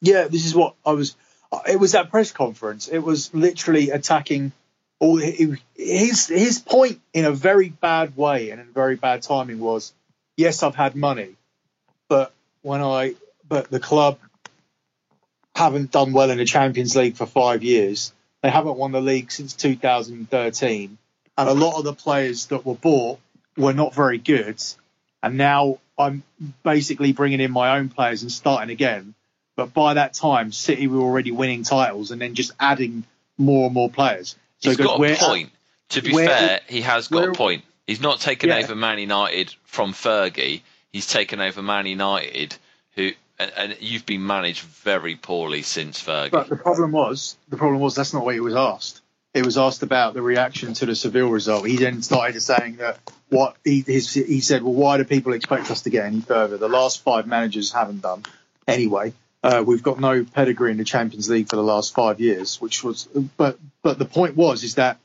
Yeah, 0.00 0.28
this 0.28 0.46
is 0.46 0.54
what 0.54 0.74
I 0.86 0.92
was. 0.92 1.16
It 1.68 1.78
was 1.78 1.92
that 1.92 2.10
press 2.10 2.30
conference. 2.32 2.88
It 2.88 3.00
was 3.00 3.34
literally 3.34 3.90
attacking 3.90 4.52
all 5.00 5.16
his 5.16 6.28
his 6.28 6.60
point 6.60 7.00
in 7.12 7.24
a 7.24 7.32
very 7.32 7.68
bad 7.68 8.16
way 8.16 8.50
and 8.50 8.60
in 8.60 8.68
very 8.68 8.94
bad 8.94 9.22
timing 9.22 9.58
was, 9.58 9.92
yes, 10.36 10.62
I've 10.62 10.76
had 10.76 10.94
money, 10.94 11.34
but 12.08 12.32
when 12.62 12.80
I 12.80 13.14
but 13.48 13.70
the 13.70 13.80
club 13.80 14.18
haven't 15.54 15.90
done 15.90 16.12
well 16.12 16.30
in 16.30 16.38
the 16.38 16.44
Champions 16.44 16.94
League 16.96 17.16
for 17.16 17.26
five 17.26 17.62
years 17.62 18.12
they 18.42 18.50
haven't 18.50 18.76
won 18.76 18.92
the 18.92 19.00
league 19.00 19.30
since 19.32 19.54
2013, 19.54 20.98
and 21.38 21.48
a 21.48 21.54
lot 21.54 21.78
of 21.78 21.84
the 21.84 21.94
players 21.94 22.46
that 22.46 22.66
were 22.66 22.74
bought 22.74 23.18
were 23.56 23.72
not 23.72 23.94
very 23.94 24.18
good. 24.18 24.62
And 25.22 25.38
now 25.38 25.78
I'm 25.98 26.22
basically 26.64 27.12
bringing 27.12 27.40
in 27.40 27.52
my 27.52 27.78
own 27.78 27.88
players 27.88 28.22
and 28.22 28.32
starting 28.32 28.70
again. 28.70 29.14
But 29.54 29.72
by 29.72 29.94
that 29.94 30.14
time, 30.14 30.50
City 30.50 30.86
were 30.86 31.00
already 31.00 31.30
winning 31.30 31.62
titles 31.62 32.10
and 32.10 32.20
then 32.20 32.34
just 32.34 32.52
adding 32.58 33.04
more 33.38 33.66
and 33.66 33.74
more 33.74 33.90
players. 33.90 34.36
So 34.58 34.70
He's 34.70 34.78
got 34.78 35.00
a 35.00 35.16
point. 35.16 35.50
To 35.90 36.02
be 36.02 36.12
fair, 36.12 36.60
he 36.68 36.80
has 36.80 37.08
got 37.08 37.28
a 37.28 37.32
point. 37.32 37.64
He's 37.86 38.00
not 38.00 38.20
taken 38.20 38.48
yeah. 38.48 38.58
over 38.58 38.74
Man 38.74 38.98
United 38.98 39.54
from 39.64 39.92
Fergie. 39.92 40.62
He's 40.90 41.06
taken 41.06 41.40
over 41.40 41.62
Man 41.62 41.86
United, 41.86 42.56
who 42.94 43.12
and, 43.38 43.52
and, 43.56 43.76
you've 43.80 44.06
been 44.06 44.26
managed 44.26 44.62
very 44.62 45.16
poorly 45.16 45.62
since 45.62 46.02
Fergie. 46.02 46.30
But 46.30 46.48
the 46.48 46.56
problem 46.56 46.92
was, 46.92 47.36
the 47.48 47.56
problem 47.56 47.80
was 47.80 47.94
that's 47.94 48.12
not 48.12 48.24
what 48.24 48.34
he 48.34 48.40
was 48.40 48.54
asked. 48.54 49.00
It 49.34 49.44
was 49.44 49.56
asked 49.56 49.82
about 49.82 50.14
the 50.14 50.22
reaction 50.22 50.74
to 50.74 50.86
the 50.86 50.94
Seville 50.94 51.28
result. 51.28 51.66
He 51.66 51.76
then 51.76 52.02
started 52.02 52.40
saying 52.40 52.76
that 52.76 52.98
what 53.30 53.56
he 53.64 53.82
his, 53.86 54.12
he 54.12 54.40
said, 54.40 54.62
well, 54.62 54.74
why 54.74 54.98
do 54.98 55.04
people 55.04 55.32
expect 55.32 55.70
us 55.70 55.82
to 55.82 55.90
get 55.90 56.04
any 56.04 56.20
further? 56.20 56.58
The 56.58 56.68
last 56.68 57.02
five 57.02 57.26
managers 57.26 57.72
haven't 57.72 58.02
done 58.02 58.24
anyway. 58.68 59.14
Uh, 59.42 59.64
we've 59.66 59.82
got 59.82 59.98
no 59.98 60.24
pedigree 60.24 60.70
in 60.70 60.76
the 60.76 60.84
Champions 60.84 61.28
League 61.28 61.48
for 61.48 61.56
the 61.56 61.62
last 61.62 61.94
five 61.94 62.20
years, 62.20 62.60
which 62.60 62.84
was, 62.84 63.08
but 63.36 63.58
but 63.82 63.98
the 63.98 64.04
point 64.04 64.36
was 64.36 64.62
is 64.62 64.76
that 64.76 64.98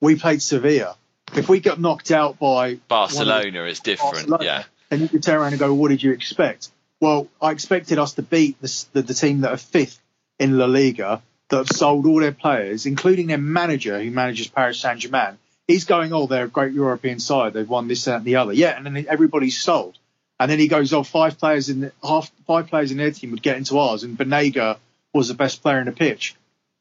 we 0.00 0.16
played 0.16 0.42
Sevilla. 0.42 0.96
If 1.34 1.48
we 1.48 1.60
got 1.60 1.80
knocked 1.80 2.10
out 2.10 2.38
by 2.38 2.74
Barcelona, 2.88 3.62
it's 3.62 3.80
different. 3.80 4.28
Barcelona, 4.28 4.44
yeah, 4.44 4.64
and 4.90 5.00
you 5.00 5.08
could 5.08 5.22
turn 5.22 5.36
around 5.36 5.52
and 5.52 5.60
go, 5.60 5.72
"What 5.72 5.88
did 5.88 6.02
you 6.02 6.12
expect?" 6.12 6.68
Well, 7.04 7.28
I 7.38 7.50
expected 7.50 7.98
us 7.98 8.14
to 8.14 8.22
beat 8.22 8.58
the, 8.62 8.84
the, 8.94 9.02
the 9.02 9.12
team 9.12 9.42
that 9.42 9.52
are 9.52 9.58
fifth 9.58 10.00
in 10.38 10.56
La 10.56 10.64
Liga, 10.64 11.20
that 11.50 11.56
have 11.58 11.68
sold 11.68 12.06
all 12.06 12.18
their 12.18 12.32
players, 12.32 12.86
including 12.86 13.26
their 13.26 13.36
manager 13.36 14.02
who 14.02 14.10
manages 14.10 14.48
Paris 14.48 14.80
Saint 14.80 15.00
Germain. 15.00 15.36
He's 15.68 15.84
going, 15.84 16.14
"Oh, 16.14 16.26
they're 16.26 16.46
a 16.46 16.48
great 16.48 16.72
European 16.72 17.20
side. 17.20 17.52
They've 17.52 17.68
won 17.68 17.88
this, 17.88 18.06
that, 18.06 18.16
and 18.16 18.24
the 18.24 18.36
other." 18.36 18.54
Yeah, 18.54 18.74
and 18.74 18.86
then 18.86 19.04
everybody's 19.06 19.58
sold. 19.58 19.98
And 20.40 20.50
then 20.50 20.58
he 20.58 20.66
goes, 20.66 20.94
"Oh, 20.94 21.02
five 21.02 21.38
players 21.38 21.68
in 21.68 21.92
half 22.02 22.32
five 22.46 22.68
players 22.68 22.90
in 22.90 22.96
their 22.96 23.10
team 23.10 23.32
would 23.32 23.42
get 23.42 23.58
into 23.58 23.78
ours, 23.78 24.02
and 24.02 24.16
Banega 24.16 24.78
was 25.12 25.28
the 25.28 25.34
best 25.34 25.60
player 25.60 25.80
in 25.80 25.84
the 25.84 25.92
pitch." 25.92 26.34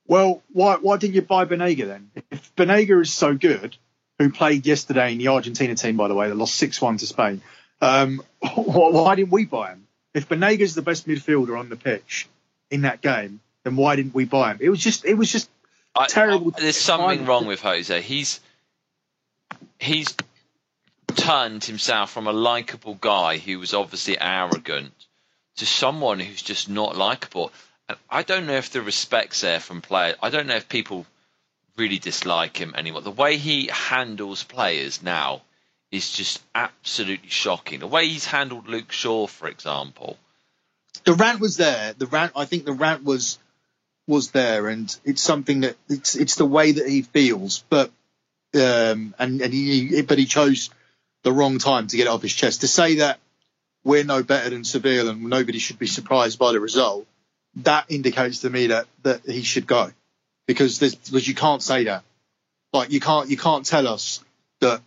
Well, 0.08 0.42
why 0.54 0.78
why 0.78 0.96
didn't 0.96 1.16
you 1.16 1.22
buy 1.24 1.44
Banega 1.44 1.86
then? 1.86 2.12
If 2.32 2.56
Banega 2.56 3.02
is 3.02 3.12
so 3.12 3.34
good, 3.34 3.76
who 4.20 4.32
played 4.32 4.66
yesterday 4.66 5.12
in 5.12 5.18
the 5.18 5.28
Argentina 5.28 5.76
team, 5.76 5.98
by 5.98 6.08
the 6.08 6.16
way, 6.16 6.30
that 6.30 6.36
lost 6.36 6.56
six 6.56 6.82
one 6.82 6.96
to 6.96 7.08
Spain, 7.08 7.42
um, 7.82 8.24
why 8.56 9.16
didn't 9.16 9.34
we 9.34 9.44
buy 9.44 9.72
him? 9.72 9.83
If 10.14 10.30
Banega 10.30 10.60
is 10.60 10.76
the 10.76 10.82
best 10.82 11.08
midfielder 11.08 11.58
on 11.58 11.70
the 11.70 11.76
pitch 11.76 12.28
in 12.70 12.82
that 12.82 13.02
game, 13.02 13.40
then 13.64 13.76
why 13.76 13.96
didn't 13.96 14.14
we 14.14 14.26
buy 14.26 14.52
him? 14.52 14.58
It 14.62 14.70
was 14.70 14.80
just 14.80 15.06
it 15.06 15.16
was 15.16 15.32
just 15.32 15.50
I, 15.96 16.08
terrible. 16.08 16.54
I, 16.56 16.62
there's 16.62 16.78
something 16.78 17.26
wrong 17.26 17.48
with 17.48 17.62
Jose. 17.62 18.02
He's 18.02 18.40
he's 19.80 20.16
turned 21.08 21.64
himself 21.64 22.12
from 22.12 22.28
a 22.28 22.34
likable 22.34 22.96
guy 22.96 23.38
who 23.38 23.60
was 23.60 23.74
obviously 23.74 24.20
arrogant 24.20 24.94
to 25.58 25.66
someone 25.66 26.20
who's 26.20 26.42
just 26.42 26.70
not 26.70 26.96
likable. 26.96 27.52
And 27.88 27.98
I 28.10 28.24
don't 28.24 28.48
know 28.48 28.54
if 28.54 28.72
the 28.72 28.82
respect's 28.82 29.42
there 29.42 29.60
from 29.60 29.82
players. 29.82 30.16
I 30.22 30.30
don't 30.30 30.48
know 30.48 30.56
if 30.56 30.70
people 30.70 31.06
really 31.78 32.00
dislike 32.00 32.58
him 32.58 32.74
anymore. 32.76 33.02
The 33.02 33.12
way 33.12 33.38
he 33.38 33.70
handles 33.72 34.44
players 34.44 35.02
now 35.02 35.42
is 35.94 36.12
just 36.12 36.42
absolutely 36.56 37.30
shocking. 37.30 37.80
The 37.80 37.88
way 37.88 38.08
he's 38.08 38.26
handled 38.26 38.68
Luke 38.68 38.92
Shaw, 38.92 39.28
for 39.28 39.48
example. 39.48 40.18
The 41.06 41.14
rant 41.14 41.40
was 41.40 41.58
there. 41.58 41.94
The 41.98 42.08
rant. 42.08 42.34
I 42.36 42.46
think 42.46 42.66
the 42.66 42.74
rant 42.74 43.04
was 43.04 43.38
was 44.08 44.32
there, 44.32 44.68
and 44.68 44.96
it's 45.06 45.22
something 45.22 45.62
that 45.62 45.76
it's 45.90 46.16
it's 46.16 46.36
the 46.36 46.46
way 46.46 46.74
that 46.74 46.88
he 46.88 47.02
feels. 47.02 47.64
But 47.70 47.92
um, 48.54 49.14
and 49.20 49.42
and 49.42 49.54
he 49.54 50.02
but 50.02 50.18
he 50.18 50.26
chose 50.26 50.70
the 51.24 51.32
wrong 51.32 51.58
time 51.58 51.88
to 51.88 51.98
get 51.98 52.08
it 52.08 52.10
off 52.10 52.22
his 52.22 52.34
chest. 52.34 52.62
To 52.62 52.68
say 52.68 52.96
that 52.96 53.20
we're 53.84 54.04
no 54.04 54.24
better 54.24 54.50
than 54.50 54.64
Seville 54.64 55.10
and 55.10 55.24
nobody 55.24 55.60
should 55.60 55.80
be 55.80 55.88
surprised 55.88 56.40
by 56.40 56.54
the 56.54 56.60
result, 56.60 57.06
that 57.58 57.86
indicates 57.90 58.40
to 58.40 58.50
me 58.50 58.68
that, 58.68 58.86
that 59.04 59.22
he 59.26 59.44
should 59.44 59.68
go 59.68 59.92
because 60.48 60.80
because 60.80 61.28
you 61.28 61.36
can't 61.36 61.62
say 61.62 61.86
that. 61.86 62.04
Like 62.72 62.92
you 62.92 63.00
can't 63.00 63.30
you 63.30 63.38
can't 63.38 63.66
tell 63.66 63.88
us 63.88 64.24
that 64.62 64.82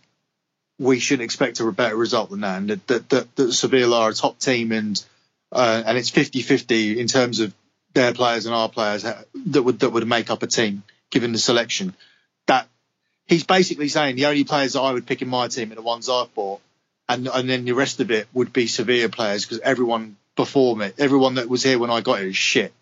we 0.79 0.99
shouldn't 0.99 1.23
expect 1.23 1.59
a 1.59 1.71
better 1.71 1.95
result 1.95 2.29
than 2.29 2.41
that, 2.41 2.57
and 2.57 2.69
that 2.69 2.87
that, 2.87 3.09
that, 3.09 3.35
that 3.35 3.53
Seville 3.53 3.93
are 3.93 4.09
a 4.09 4.13
top 4.13 4.39
team 4.39 4.71
and 4.71 5.03
uh, 5.51 5.83
and 5.85 5.97
it's 5.97 6.11
50-50 6.11 6.97
in 6.97 7.07
terms 7.07 7.39
of 7.39 7.53
their 7.93 8.13
players 8.13 8.45
and 8.45 8.53
our 8.53 8.69
players 8.69 9.03
that 9.03 9.63
would 9.63 9.79
that 9.79 9.89
would 9.89 10.07
make 10.07 10.29
up 10.29 10.43
a 10.43 10.47
team 10.47 10.83
given 11.09 11.31
the 11.31 11.39
selection. 11.39 11.95
That 12.47 12.67
he's 13.25 13.43
basically 13.43 13.87
saying 13.87 14.15
the 14.15 14.27
only 14.27 14.43
players 14.43 14.73
that 14.73 14.81
I 14.81 14.91
would 14.91 15.05
pick 15.05 15.21
in 15.21 15.29
my 15.29 15.47
team 15.47 15.71
are 15.71 15.75
the 15.75 15.81
ones 15.81 16.09
I've 16.09 16.33
bought, 16.35 16.61
and 17.09 17.27
and 17.27 17.49
then 17.49 17.65
the 17.65 17.73
rest 17.73 17.99
of 17.99 18.11
it 18.11 18.27
would 18.33 18.53
be 18.53 18.67
Sevilla 18.67 19.09
players 19.09 19.45
because 19.45 19.59
everyone 19.59 20.17
before 20.35 20.75
me, 20.75 20.91
everyone 20.97 21.35
that 21.35 21.49
was 21.49 21.63
here 21.63 21.79
when 21.79 21.89
I 21.89 22.01
got 22.01 22.19
here 22.19 22.27
is 22.27 22.37
shit. 22.37 22.73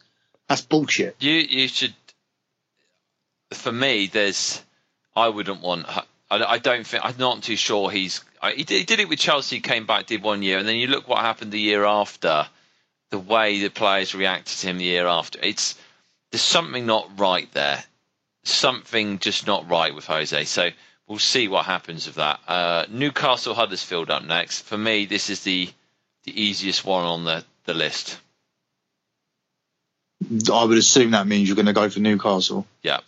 That's 0.47 0.61
bullshit. 0.61 1.15
You 1.19 1.33
you 1.33 1.67
should. 1.67 1.93
For 3.51 3.71
me, 3.71 4.07
there's. 4.07 4.61
I 5.15 5.29
wouldn't 5.29 5.61
want. 5.61 5.85
I, 6.29 6.44
I 6.44 6.58
don't 6.58 6.86
think. 6.86 7.03
I'm 7.05 7.17
not 7.17 7.44
too 7.44 7.55
sure 7.55 7.89
he's. 7.89 8.24
He 8.55 8.63
did, 8.63 8.77
he 8.77 8.84
did 8.84 9.00
it 9.00 9.10
with 9.10 9.20
Chelsea. 9.20 9.60
Came 9.60 9.86
back, 9.86 10.05
did 10.05 10.22
one 10.22 10.44
year, 10.44 10.60
and 10.60 10.67
then 10.67 10.75
you 10.75 10.88
look 10.88 11.08
what 11.08 11.20
happened 11.20 11.51
the 11.51 11.60
year 11.60 11.86
after. 11.86 12.48
The 13.12 13.20
way 13.20 13.60
the 13.62 13.70
players 13.70 14.15
reacted 14.15 14.58
to 14.58 14.67
him 14.67 14.77
the 14.77 14.86
year 14.86 15.08
after. 15.08 15.39
It's 15.41 15.75
there's 16.32 16.41
something 16.41 16.86
not 16.86 17.20
right 17.20 17.50
there 17.53 17.84
something 18.46 19.20
just 19.20 19.46
not 19.46 19.70
right 19.70 19.94
with 19.94 20.05
Jose. 20.05 20.46
So 20.46 20.70
we'll 21.08 21.20
see 21.20 21.48
what 21.48 21.65
happens 21.65 22.08
with 22.08 22.15
that. 22.15 22.39
Uh, 22.48 22.86
Newcastle 22.89 23.53
Huddersfield 23.53 24.10
up 24.10 24.24
next. 24.24 24.62
For 24.62 24.77
me, 24.77 25.05
this 25.05 25.29
is 25.29 25.44
the 25.44 25.70
the 26.24 26.41
easiest 26.41 26.84
one 26.84 27.03
on 27.03 27.24
the, 27.24 27.44
the 27.65 27.75
list. 27.75 28.20
I 30.51 30.63
would 30.63 30.77
assume 30.77 31.12
that 31.12 31.27
means 31.27 31.48
you're 31.48 31.55
going 31.55 31.67
to 31.67 31.74
go 31.74 31.88
for 31.88 32.00
Newcastle. 32.00 32.65
Yeah. 32.82 33.01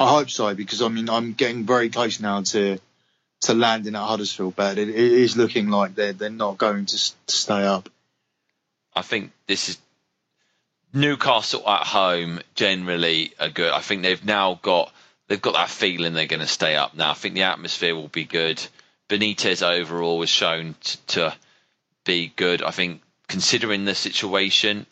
I 0.00 0.08
hope 0.08 0.30
so 0.30 0.54
because 0.54 0.82
I 0.82 0.88
mean 0.88 1.10
I'm 1.10 1.32
getting 1.32 1.64
very 1.64 1.90
close 1.90 2.20
now 2.20 2.42
to 2.42 2.78
to 3.42 3.54
landing 3.54 3.94
at 3.94 4.06
Huddersfield, 4.06 4.56
but 4.56 4.78
it, 4.78 4.88
it 4.88 4.94
is 4.96 5.36
looking 5.36 5.68
like 5.68 5.94
they're 5.94 6.12
they're 6.12 6.30
not 6.30 6.58
going 6.58 6.86
to, 6.86 6.98
stay 7.28 7.64
up. 7.64 7.88
I 8.94 9.02
think 9.02 9.32
this 9.46 9.68
is 9.68 9.78
Newcastle 10.92 11.68
at 11.68 11.86
home 11.86 12.40
generally 12.54 13.32
are 13.38 13.50
good. 13.50 13.72
I 13.72 13.80
think 13.80 14.02
they've 14.02 14.24
now 14.24 14.58
got 14.62 14.92
they've 15.28 15.40
got 15.40 15.54
that 15.54 15.70
feeling 15.70 16.14
they're 16.14 16.26
going 16.26 16.40
to 16.40 16.46
stay 16.46 16.74
up 16.76 16.94
now. 16.94 17.10
I 17.10 17.14
think 17.14 17.34
the 17.34 17.42
atmosphere 17.42 17.94
will 17.94 18.08
be 18.08 18.24
good. 18.24 18.64
Benitez 19.08 19.62
overall 19.62 20.18
was 20.18 20.30
shown 20.30 20.74
to, 20.82 20.98
to 21.06 21.36
be 22.04 22.32
good. 22.34 22.62
I 22.62 22.70
think 22.70 23.02
considering 23.26 23.84
the 23.84 23.94
situation, 23.94 24.86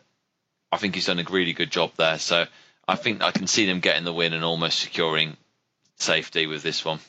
I 0.70 0.76
think 0.76 0.94
he's 0.94 1.06
done 1.06 1.18
a 1.18 1.24
really 1.24 1.52
good 1.52 1.70
job 1.70 1.92
there. 1.96 2.18
So 2.18 2.46
I 2.88 2.96
think 2.96 3.22
I 3.22 3.30
can 3.32 3.46
see 3.46 3.66
them 3.66 3.80
getting 3.80 4.04
the 4.04 4.12
win 4.12 4.32
and 4.32 4.44
almost 4.44 4.78
securing 4.78 5.36
safety 5.96 6.46
with 6.46 6.62
this 6.62 6.84
one. 6.84 7.00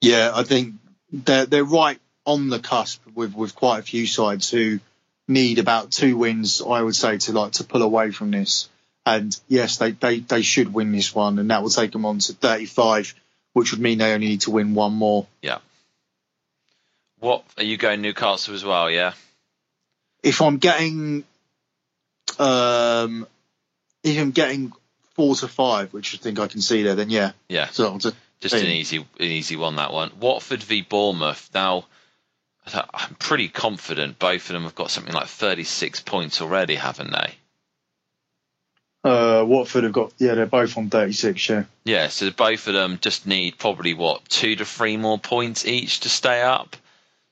Yeah, 0.00 0.32
I 0.34 0.42
think 0.42 0.74
they're 1.12 1.46
they're 1.46 1.64
right 1.64 2.00
on 2.24 2.48
the 2.48 2.58
cusp 2.58 3.02
with 3.14 3.34
with 3.34 3.54
quite 3.54 3.78
a 3.78 3.82
few 3.82 4.06
sides 4.06 4.50
who 4.50 4.80
need 5.30 5.58
about 5.58 5.92
two 5.92 6.16
wins, 6.16 6.60
I 6.60 6.82
would 6.82 6.96
say, 6.96 7.18
to 7.18 7.32
like 7.32 7.52
to 7.52 7.64
pull 7.64 7.82
away 7.82 8.10
from 8.10 8.30
this. 8.30 8.68
And 9.06 9.38
yes, 9.48 9.78
they, 9.78 9.92
they, 9.92 10.20
they 10.20 10.42
should 10.42 10.74
win 10.74 10.92
this 10.92 11.14
one, 11.14 11.38
and 11.38 11.50
that 11.50 11.62
will 11.62 11.70
take 11.70 11.92
them 11.92 12.04
on 12.04 12.18
to 12.18 12.32
35, 12.34 13.14
which 13.54 13.72
would 13.72 13.80
mean 13.80 13.98
they 13.98 14.12
only 14.12 14.28
need 14.28 14.42
to 14.42 14.50
win 14.50 14.74
one 14.74 14.92
more. 14.92 15.26
Yeah. 15.40 15.58
What 17.20 17.44
are 17.56 17.64
you 17.64 17.76
going 17.76 18.02
Newcastle 18.02 18.54
as 18.54 18.64
well? 18.64 18.90
Yeah. 18.90 19.12
If 20.22 20.42
I'm 20.42 20.58
getting, 20.58 21.24
um, 22.38 23.26
if 24.02 24.18
I'm 24.18 24.30
getting 24.30 24.72
four 25.14 25.34
to 25.36 25.48
five, 25.48 25.92
which 25.92 26.14
I 26.14 26.18
think 26.18 26.38
I 26.38 26.46
can 26.46 26.60
see 26.60 26.82
there, 26.82 26.94
then 26.94 27.10
yeah. 27.10 27.32
Yeah. 27.48 27.68
So 27.68 27.98
just, 27.98 28.16
just 28.40 28.54
an 28.54 28.66
easy, 28.66 28.98
an 28.98 29.06
easy 29.18 29.56
one 29.56 29.76
that 29.76 29.92
one. 29.92 30.12
Watford 30.18 30.62
v 30.62 30.82
Bournemouth. 30.82 31.50
Now, 31.54 31.86
I'm 32.72 33.14
pretty 33.16 33.48
confident 33.48 34.18
both 34.18 34.48
of 34.48 34.54
them 34.54 34.64
have 34.64 34.74
got 34.74 34.90
something 34.90 35.12
like 35.12 35.26
36 35.26 36.00
points 36.00 36.40
already, 36.40 36.76
haven't 36.76 37.12
they? 37.12 37.34
Uh, 39.02 39.44
Watford 39.46 39.84
have 39.84 39.92
got 39.92 40.12
yeah, 40.18 40.34
they're 40.34 40.46
both 40.46 40.76
on 40.76 40.90
36. 40.90 41.48
Yeah. 41.48 41.64
Yeah, 41.84 42.08
so 42.08 42.30
both 42.30 42.66
of 42.66 42.74
them 42.74 42.98
just 43.00 43.26
need 43.26 43.56
probably 43.58 43.94
what 43.94 44.28
two 44.28 44.56
to 44.56 44.64
three 44.64 44.98
more 44.98 45.18
points 45.18 45.66
each 45.66 46.00
to 46.00 46.10
stay 46.10 46.42
up. 46.42 46.76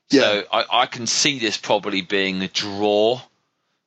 Yeah. 0.09 0.21
So 0.21 0.43
I, 0.51 0.65
I 0.71 0.85
can 0.87 1.05
see 1.05 1.37
this 1.37 1.57
probably 1.57 2.01
being 2.01 2.41
a 2.41 2.47
draw, 2.47 3.21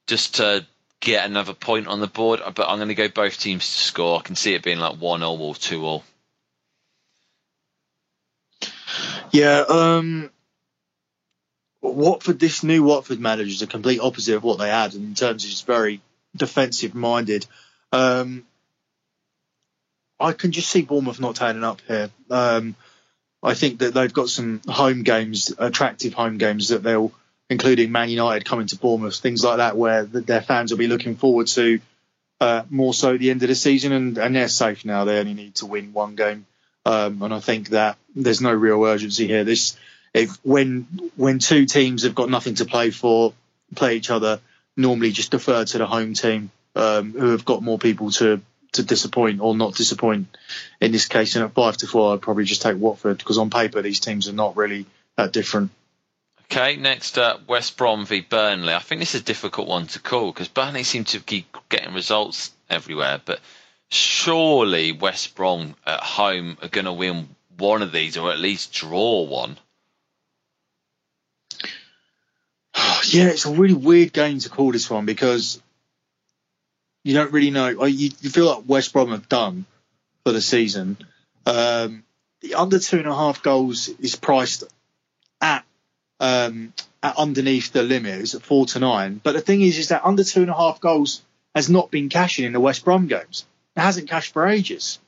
just 0.07 0.37
to 0.37 0.65
get 1.03 1.27
another 1.27 1.53
point 1.53 1.87
on 1.89 2.01
the 2.01 2.07
board. 2.07 2.41
But 2.55 2.69
I'm 2.69 2.79
going 2.79 2.89
to 2.89 2.95
go 2.95 3.09
both 3.09 3.39
teams 3.39 3.67
to 3.67 3.79
score. 3.79 4.19
I 4.19 4.23
can 4.23 4.37
see 4.37 4.55
it 4.55 4.63
being 4.63 4.79
like 4.79 4.97
one 4.97 5.23
all 5.23 5.43
or 5.43 5.55
two 5.55 5.85
all. 5.85 6.05
Yeah, 9.31 9.65
um, 9.69 10.31
Watford, 11.81 12.39
this 12.39 12.63
new 12.63 12.83
Watford 12.83 13.21
manager 13.21 13.51
is 13.51 13.63
a 13.63 13.67
complete 13.67 14.01
opposite 14.01 14.37
of 14.37 14.45
what 14.45 14.59
they 14.59 14.69
had 14.69 14.95
in 14.95 15.15
terms 15.15 15.45
of 15.45 15.51
just 15.51 15.67
very 15.67 16.01
defensive 16.37 16.95
minded. 16.95 17.47
Um, 17.93 18.47
I 20.21 20.33
can 20.33 20.53
just 20.53 20.71
see 20.71 20.83
Bournemouth 20.83 21.21
not 21.21 21.37
turning 21.37 21.65
up 21.65 21.81
here. 21.89 22.11
Um, 22.31 22.77
I 23.43 23.55
think 23.55 23.81
that 23.81 23.93
they've 23.93 24.13
got 24.13 24.29
some 24.29 24.61
home 24.69 25.03
games, 25.03 25.53
attractive 25.59 26.15
home 26.15 26.39
games 26.39 26.69
that 26.69 26.83
they'll, 26.83 27.11
including 27.53 27.93
Man 27.93 28.09
United 28.09 28.45
coming 28.45 28.67
to 28.69 28.77
Bournemouth, 28.77 29.17
things 29.17 29.45
like 29.45 29.59
that, 29.59 29.77
where 29.77 30.05
their 30.05 30.43
fans 30.43 30.71
will 30.71 30.79
be 30.79 30.89
looking 30.89 31.17
forward 31.17 31.47
to 31.49 31.81
uh, 32.41 32.65
more 32.69 32.93
so 32.93 33.15
at 33.15 33.21
the 33.21 33.31
end 33.31 33.43
of 33.43 33.49
the 33.49 33.55
season. 33.55 33.93
And, 33.93 34.19
and, 34.19 34.35
they're 34.35 34.49
safe 34.49 34.85
now. 34.85 35.05
They 35.05 35.21
only 35.21 35.35
need 35.35 35.55
to 35.57 35.67
win 35.67 35.93
one 35.93 36.17
game. 36.17 36.47
Um, 36.85 37.23
and 37.23 37.33
I 37.33 37.39
think 37.39 37.69
that 37.69 37.97
there's 38.17 38.41
no 38.41 38.53
real 38.53 38.83
urgency 38.83 39.29
here. 39.29 39.45
This 39.45 39.77
if 40.13 40.37
when 40.45 41.11
when 41.17 41.39
two 41.39 41.67
teams 41.67 42.03
have 42.03 42.15
got 42.15 42.29
nothing 42.29 42.57
to 42.57 42.65
play 42.65 42.91
for, 42.91 43.33
play 43.77 43.97
each 43.97 44.11
other, 44.11 44.41
normally 44.77 45.13
just 45.13 45.31
defer 45.31 45.65
to 45.65 45.79
the 45.79 45.87
home 45.87 46.15
team 46.15 46.51
um, 46.75 47.13
who 47.13 47.31
have 47.31 47.45
got 47.45 47.63
more 47.63 47.79
people 47.79 48.11
to 48.13 48.41
to 48.73 48.83
disappoint 48.83 49.41
or 49.41 49.55
not 49.55 49.75
disappoint. 49.75 50.37
In 50.81 50.93
this 50.93 51.07
case, 51.07 51.37
and 51.37 51.45
at 51.45 51.53
five 51.53 51.77
to 51.79 51.87
four, 51.87 52.13
I'd 52.13 52.23
probably 52.23 52.45
just 52.45 52.63
take 52.63 52.77
Watford 52.77 53.19
because 53.19 53.39
on 53.39 53.51
paper 53.51 53.83
these 53.83 54.01
teams 54.01 54.29
are 54.29 54.33
not 54.33 54.57
really 54.57 54.87
that 55.17 55.33
different. 55.33 55.71
Okay, 56.53 56.77
next 56.77 57.17
up, 57.17 57.49
West 57.49 57.79
Brom 57.79 58.05
v 58.05 58.21
Burnley. 58.21 58.75
I 58.75 58.79
think 58.79 59.01
this 59.01 59.15
is 59.15 59.23
a 59.23 59.25
difficult 59.25 59.67
one 59.67 59.87
to 59.87 59.99
call 59.99 60.31
because 60.31 60.49
Burnley 60.49 60.85
seem 60.85 61.05
to 61.05 61.21
keep 61.21 61.57
getting 61.71 61.95
results 61.95 62.53
everywhere, 62.69 63.23
but 63.25 63.41
surely 63.89 64.93
West 64.93 65.35
Brom 65.35 65.75
at 65.87 66.01
home 66.01 66.59
are 66.61 66.69
going 66.69 66.85
to 66.85 66.93
win 66.93 67.35
one 67.57 67.81
of 67.81 67.91
these 67.91 68.19
or 68.19 68.31
at 68.31 68.39
least 68.39 68.71
draw 68.75 69.23
one. 69.23 69.57
yeah, 73.07 73.29
it's 73.29 73.47
a 73.47 73.51
really 73.51 73.73
weird 73.73 74.13
game 74.13 74.39
to 74.41 74.51
call 74.51 74.73
this 74.73 74.91
one 74.91 75.07
because 75.07 75.59
you 77.03 77.15
don't 77.15 77.33
really 77.33 77.51
know. 77.51 77.69
You, 77.87 78.11
you 78.21 78.29
feel 78.29 78.45
like 78.45 78.65
West 78.67 78.93
Brom 78.93 79.13
have 79.13 79.27
done 79.27 79.65
for 80.23 80.33
the 80.33 80.43
season. 80.43 80.99
Um, 81.47 82.05
the 82.43 82.57
under 82.57 82.79
two 82.79 82.99
and 82.99 83.09
a 83.09 83.15
half 83.15 83.43
goals 83.43 83.89
is 83.89 84.17
priced 84.17 84.65
at, 85.41 85.65
um, 86.23 86.73
at 87.03 87.19
underneath 87.19 87.73
the 87.73 87.83
limit. 87.83 88.21
It's 88.21 88.35
at 88.35 88.43
four 88.43 88.65
to 88.67 88.79
nine. 88.79 89.21
But 89.23 89.33
the 89.33 89.41
thing 89.41 89.61
is, 89.61 89.77
is 89.77 89.89
that 89.89 90.07
under 90.07 90.25
two 90.25 90.41
and 90.41 90.51
a 90.51 90.55
half 90.55 90.81
goals 90.81 91.21
has 91.55 91.69
not 91.69 91.91
been 91.91 92.09
cashing 92.09 92.47
in 92.47 92.53
the 92.53 92.61
West 92.61 92.85
Brom 92.85 93.09
games. 93.09 93.45
It 93.77 93.81
hasn't 93.81 94.09
cashed 94.09 94.33
for 94.33 94.47
ages. 94.47 95.01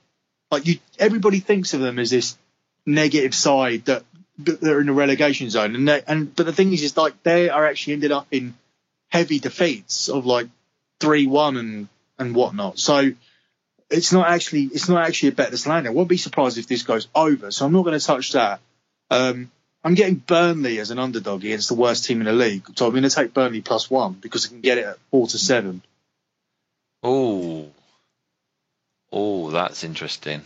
Like 0.51 0.67
you, 0.67 0.79
everybody 0.99 1.41
thinks 1.41 1.73
of 1.73 1.81
them 1.81 1.99
as 1.99 2.11
this 2.11 2.37
negative 2.85 3.35
side 3.35 3.87
that 3.87 4.03
they're 4.37 4.81
in 4.81 4.87
the 4.87 4.93
relegation 4.93 5.49
zone, 5.49 5.77
and 5.77 5.89
and 6.09 6.35
but 6.35 6.47
the 6.47 6.53
thing 6.53 6.73
is, 6.73 6.83
is 6.83 6.97
like 6.97 7.23
they 7.23 7.49
are 7.49 7.67
actually 7.67 7.95
ended 7.95 8.11
up 8.11 8.27
in 8.33 8.55
heavy 9.09 9.39
defeats 9.39 10.09
of 10.09 10.27
like 10.27 10.49
three 10.99 11.27
one 11.27 11.57
and 11.57 11.89
and 12.19 12.35
whatnot. 12.35 12.79
So 12.79 13.13
it's 13.89 14.13
not 14.13 14.29
actually 14.29 14.65
it's 14.65 14.89
not 14.89 15.07
actually 15.07 15.29
a 15.31 15.33
bet 15.33 15.51
that's 15.51 15.67
landing. 15.67 15.93
I 15.93 15.95
won't 15.95 16.09
be 16.09 16.17
surprised 16.17 16.59
if 16.59 16.67
this 16.67 16.83
goes 16.83 17.07
over. 17.15 17.53
So 17.53 17.65
I'm 17.65 17.73
not 17.73 17.85
going 17.85 17.99
to 17.99 18.05
touch 18.05 18.33
that. 18.33 18.61
Um, 19.11 19.51
I'm 19.85 19.95
getting 19.95 20.15
Burnley 20.15 20.79
as 20.79 20.91
an 20.91 20.99
underdog 20.99 21.45
against 21.45 21.69
the 21.69 21.75
worst 21.75 22.07
team 22.07 22.21
in 22.21 22.25
the 22.27 22.33
league. 22.33 22.67
So 22.75 22.87
I'm 22.87 22.93
going 22.93 23.03
to 23.03 23.11
take 23.11 23.35
Burnley 23.35 23.61
plus 23.61 23.91
one 23.91 24.15
because 24.15 24.47
I 24.47 24.49
can 24.49 24.63
get 24.63 24.79
it 24.79 24.87
at 24.87 24.99
four 25.11 25.27
to 25.27 25.39
seven. 25.39 25.83
Oh, 27.03 27.71
oh, 29.13 29.51
that's 29.51 29.85
interesting. 29.85 30.41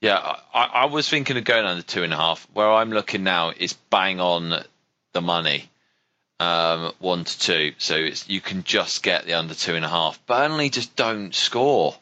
Yeah, 0.00 0.18
I, 0.54 0.64
I 0.64 0.84
was 0.84 1.08
thinking 1.08 1.36
of 1.36 1.42
going 1.42 1.64
under 1.64 1.82
two 1.82 2.04
and 2.04 2.12
a 2.12 2.16
half. 2.16 2.46
Where 2.52 2.70
I'm 2.70 2.90
looking 2.90 3.24
now 3.24 3.50
is 3.50 3.72
bang 3.72 4.20
on 4.20 4.62
the 5.12 5.20
money, 5.20 5.68
um, 6.38 6.92
one 7.00 7.24
to 7.24 7.38
two. 7.40 7.72
So 7.78 7.96
it's 7.96 8.28
you 8.28 8.40
can 8.40 8.62
just 8.62 9.02
get 9.02 9.26
the 9.26 9.34
under 9.34 9.54
two 9.54 9.74
and 9.74 9.84
a 9.84 9.88
half. 9.88 10.24
Burnley 10.26 10.70
just 10.70 10.94
don't 10.94 11.34
score. 11.34 11.96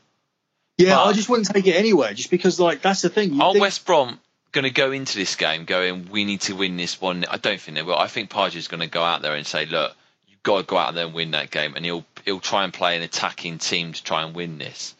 Yeah, 0.76 0.96
but 0.96 1.04
I 1.04 1.12
just 1.12 1.30
wouldn't 1.30 1.48
take 1.48 1.66
it 1.66 1.76
anywhere, 1.76 2.12
just 2.12 2.30
because 2.30 2.60
like 2.60 2.82
that's 2.82 3.00
the 3.00 3.08
thing. 3.08 3.40
are 3.40 3.52
think... 3.52 3.62
West 3.62 3.86
Brom 3.86 4.18
going 4.54 4.64
to 4.64 4.70
go 4.70 4.92
into 4.92 5.18
this 5.18 5.36
game 5.36 5.64
going, 5.64 6.08
we 6.10 6.24
need 6.24 6.40
to 6.42 6.54
win 6.54 6.76
this 6.76 7.00
one? 7.00 7.24
I 7.28 7.36
don't 7.36 7.60
think 7.60 7.76
they 7.76 7.82
will. 7.82 7.98
I 7.98 8.06
think 8.06 8.30
Pardew 8.30 8.56
is 8.56 8.68
going 8.68 8.80
to 8.80 8.86
go 8.86 9.02
out 9.02 9.20
there 9.20 9.34
and 9.34 9.46
say, 9.46 9.66
look, 9.66 9.94
you've 10.28 10.42
got 10.42 10.58
to 10.58 10.64
go 10.64 10.78
out 10.78 10.94
there 10.94 11.04
and 11.04 11.12
win 11.12 11.32
that 11.32 11.50
game, 11.50 11.74
and 11.76 11.84
he'll 11.84 12.06
he'll 12.24 12.40
try 12.40 12.64
and 12.64 12.72
play 12.72 12.96
an 12.96 13.02
attacking 13.02 13.58
team 13.58 13.92
to 13.92 14.02
try 14.02 14.22
and 14.22 14.34
win 14.34 14.56
this. 14.56 14.94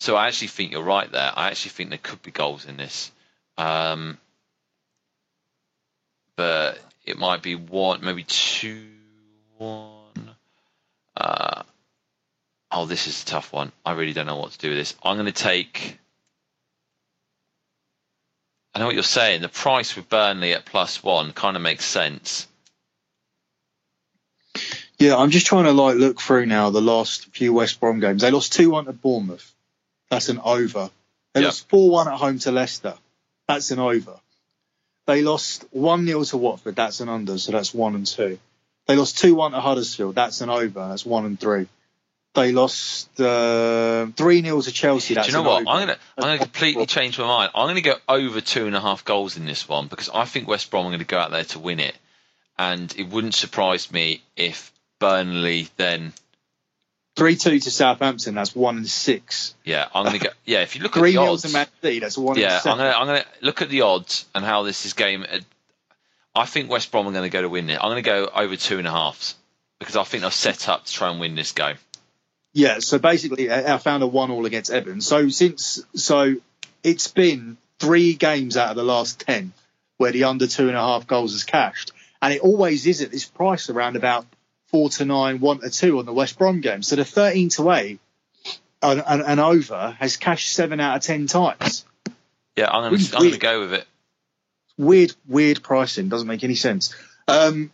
So 0.00 0.16
I 0.16 0.26
actually 0.26 0.48
think 0.48 0.72
you're 0.72 0.82
right 0.82 1.10
there. 1.10 1.32
I 1.34 1.48
actually 1.48 1.70
think 1.70 1.90
there 1.90 1.98
could 2.02 2.22
be 2.22 2.30
goals 2.30 2.66
in 2.66 2.76
this. 2.76 3.10
Um, 3.56 4.18
but 6.36 6.78
it 7.04 7.18
might 7.18 7.42
be 7.42 7.54
one, 7.54 8.00
maybe 8.02 8.24
two, 8.24 8.86
one. 9.58 10.34
Uh, 11.16 11.62
oh, 12.72 12.86
this 12.86 13.06
is 13.06 13.22
a 13.22 13.26
tough 13.26 13.52
one. 13.52 13.72
I 13.84 13.92
really 13.92 14.14
don't 14.14 14.26
know 14.26 14.36
what 14.36 14.52
to 14.52 14.58
do 14.58 14.70
with 14.70 14.78
this. 14.78 14.94
I'm 15.02 15.16
going 15.16 15.26
to 15.26 15.32
take. 15.32 15.98
I 18.80 18.82
know 18.82 18.86
what 18.86 18.94
you're 18.94 19.04
saying. 19.04 19.42
The 19.42 19.50
price 19.50 19.94
with 19.94 20.08
Burnley 20.08 20.54
at 20.54 20.64
plus 20.64 21.02
one 21.02 21.32
kind 21.32 21.54
of 21.54 21.60
makes 21.60 21.84
sense. 21.84 22.48
Yeah, 24.98 25.18
I'm 25.18 25.28
just 25.28 25.44
trying 25.44 25.64
to 25.64 25.72
like 25.72 25.96
look 25.96 26.18
through 26.18 26.46
now 26.46 26.70
the 26.70 26.80
last 26.80 27.26
few 27.26 27.52
West 27.52 27.78
Brom 27.78 28.00
games. 28.00 28.22
They 28.22 28.30
lost 28.30 28.54
two 28.54 28.70
one 28.70 28.86
to 28.86 28.94
Bournemouth. 28.94 29.52
That's 30.08 30.30
an 30.30 30.40
over. 30.42 30.88
They 31.34 31.40
yep. 31.40 31.48
lost 31.48 31.68
4 31.68 31.90
1 31.90 32.08
at 32.08 32.14
home 32.14 32.38
to 32.38 32.52
Leicester. 32.52 32.94
That's 33.46 33.70
an 33.70 33.80
over. 33.80 34.18
They 35.06 35.20
lost 35.20 35.66
1 35.72 36.06
0 36.06 36.24
to 36.24 36.36
Watford. 36.38 36.76
That's 36.76 37.00
an 37.00 37.10
under. 37.10 37.36
So 37.36 37.52
that's 37.52 37.74
1 37.74 37.94
and 37.94 38.06
2. 38.06 38.38
They 38.86 38.96
lost 38.96 39.18
2 39.18 39.34
1 39.34 39.52
to 39.52 39.60
Huddersfield. 39.60 40.14
That's 40.14 40.40
an 40.40 40.48
over. 40.48 40.88
That's 40.88 41.04
1 41.04 41.26
and 41.26 41.38
3. 41.38 41.68
They 42.34 42.52
lost 42.52 43.20
uh, 43.20 44.06
3 44.06 44.38
uh, 44.40 44.42
0 44.44 44.60
to 44.60 44.72
Chelsea. 44.72 45.14
That's 45.14 45.26
Do 45.26 45.32
you 45.32 45.42
know 45.42 45.48
what? 45.48 45.66
I'm 45.66 45.86
going 45.86 45.88
to 45.88 45.98
I'm 46.16 46.38
to 46.38 46.44
completely 46.44 46.86
change 46.86 47.18
my 47.18 47.26
mind. 47.26 47.50
I'm 47.54 47.66
going 47.66 47.76
to 47.76 47.82
go 47.82 47.96
over 48.08 48.40
two 48.40 48.66
and 48.66 48.76
a 48.76 48.80
half 48.80 49.04
goals 49.04 49.36
in 49.36 49.46
this 49.46 49.68
one 49.68 49.88
because 49.88 50.08
I 50.08 50.24
think 50.26 50.46
West 50.46 50.70
Brom 50.70 50.86
are 50.86 50.90
going 50.90 51.00
to 51.00 51.04
go 51.04 51.18
out 51.18 51.32
there 51.32 51.44
to 51.44 51.58
win 51.58 51.80
it. 51.80 51.96
And 52.56 52.94
it 52.96 53.08
wouldn't 53.08 53.34
surprise 53.34 53.90
me 53.90 54.22
if 54.36 54.72
Burnley 55.00 55.68
then 55.76 56.12
Three 57.16 57.36
two 57.36 57.58
to 57.58 57.70
Southampton. 57.70 58.34
That's 58.34 58.54
one 58.54 58.76
and 58.76 58.88
six. 58.88 59.54
Yeah, 59.64 59.88
I'm 59.92 60.04
gonna 60.04 60.18
go. 60.18 60.28
Yeah, 60.44 60.62
if 60.62 60.76
you 60.76 60.82
look 60.82 60.96
at 60.96 61.02
the 61.02 61.16
odds, 61.16 61.42
to 61.42 61.48
Man 61.50 61.66
City, 61.82 61.98
that's 61.98 62.16
one. 62.16 62.38
Yeah, 62.38 62.60
I'm 62.64 62.78
gonna 62.78 62.90
I'm 62.90 63.06
gonna 63.06 63.24
look 63.42 63.62
at 63.62 63.68
the 63.68 63.82
odds 63.82 64.26
and 64.34 64.44
how 64.44 64.62
this 64.62 64.86
is 64.86 64.92
game. 64.92 65.26
Uh, 65.30 65.40
I 66.34 66.46
think 66.46 66.70
West 66.70 66.92
Brom 66.92 67.08
are 67.08 67.12
going 67.12 67.28
to 67.28 67.28
go 67.28 67.42
to 67.42 67.48
win 67.48 67.68
it. 67.68 67.78
I'm 67.82 67.90
going 67.90 68.02
to 68.02 68.08
go 68.08 68.30
over 68.32 68.56
two 68.56 68.78
and 68.78 68.86
a 68.86 68.90
halves 68.90 69.34
because 69.80 69.96
I 69.96 70.04
think 70.04 70.22
they're 70.22 70.30
set 70.30 70.68
up 70.68 70.84
to 70.84 70.92
try 70.92 71.10
and 71.10 71.18
win 71.18 71.34
this 71.34 71.52
game. 71.52 71.76
Yeah, 72.52 72.80
so 72.80 72.98
basically, 72.98 73.50
I 73.50 73.78
found 73.78 74.02
a 74.02 74.06
one 74.06 74.30
all 74.30 74.44
against 74.44 74.70
Everton. 74.70 75.00
So 75.00 75.28
since 75.28 75.84
so 75.94 76.36
it's 76.82 77.08
been 77.08 77.56
three 77.78 78.14
games 78.14 78.56
out 78.56 78.70
of 78.70 78.76
the 78.76 78.82
last 78.82 79.20
ten 79.20 79.52
where 79.98 80.12
the 80.12 80.24
under 80.24 80.46
two 80.46 80.68
and 80.68 80.76
a 80.76 80.80
half 80.80 81.06
goals 81.06 81.34
is 81.34 81.44
cashed, 81.44 81.92
and 82.20 82.34
it 82.34 82.40
always 82.40 82.86
is 82.86 83.02
at 83.02 83.10
this 83.10 83.24
price 83.24 83.70
around 83.70 83.96
about 83.96 84.26
four 84.70 84.88
to 84.88 85.04
nine, 85.04 85.40
one 85.40 85.60
to 85.60 85.70
two 85.70 85.98
on 85.98 86.06
the 86.06 86.12
West 86.12 86.38
Brom 86.38 86.60
game. 86.60 86.82
So 86.82 86.96
the 86.96 87.04
13 87.04 87.50
to 87.50 87.70
eight 87.72 88.00
and, 88.82 89.02
and, 89.06 89.22
and 89.22 89.40
over 89.40 89.96
has 89.98 90.16
cashed 90.16 90.52
seven 90.52 90.80
out 90.80 90.96
of 90.96 91.02
10 91.02 91.26
times. 91.26 91.84
Yeah, 92.56 92.70
I'm 92.70 92.90
going 92.90 93.32
to 93.32 93.38
go 93.38 93.60
with 93.60 93.74
it. 93.74 93.86
Weird, 94.76 95.12
weird 95.28 95.62
pricing. 95.62 96.08
Doesn't 96.08 96.28
make 96.28 96.44
any 96.44 96.54
sense. 96.54 96.94
Um, 97.28 97.70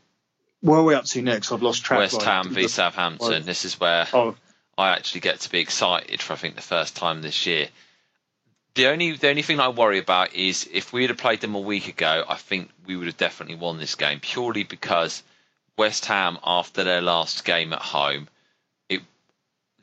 where 0.61 0.81
are 0.81 0.85
we 0.85 0.95
up 0.95 1.05
to 1.05 1.23
next? 1.23 1.53
I've 1.53 1.63
lost 1.63 1.85
track. 1.85 2.01
West 2.01 2.23
Ham 2.23 2.53
v 2.53 2.67
Southampton. 2.67 3.45
This 3.45 3.65
is 3.65 3.79
where 3.79 4.07
oh. 4.13 4.35
I 4.79 4.91
actually 4.91 5.23
get 5.23 5.41
to 5.41 5.51
be 5.51 5.61
excited 5.61 6.21
for 6.21 6.35
I 6.35 6.37
think 6.37 6.55
the 6.55 6.63
first 6.63 6.97
time 6.97 7.23
this 7.23 7.47
year. 7.47 7.69
The 8.75 8.89
only 8.89 9.13
the 9.13 9.31
only 9.31 9.43
thing 9.43 9.59
I 9.59 9.69
worry 9.69 9.99
about 9.99 10.35
is 10.35 10.69
if 10.71 10.93
we 10.93 11.07
had 11.07 11.17
played 11.17 11.41
them 11.41 11.55
a 11.55 11.61
week 11.61 11.89
ago, 11.89 12.25
I 12.29 12.37
think 12.37 12.71
we 12.85 12.97
would 12.97 13.07
have 13.07 13.17
definitely 13.17 13.55
won 13.55 13.79
this 13.79 13.95
game 13.95 14.21
purely 14.21 14.65
because 14.65 15.23
West 15.79 16.05
Ham 16.07 16.39
after 16.45 16.85
their 16.85 17.01
last 17.01 17.45
game 17.45 17.73
at 17.73 17.81
home, 17.81 18.29
it 18.89 19.01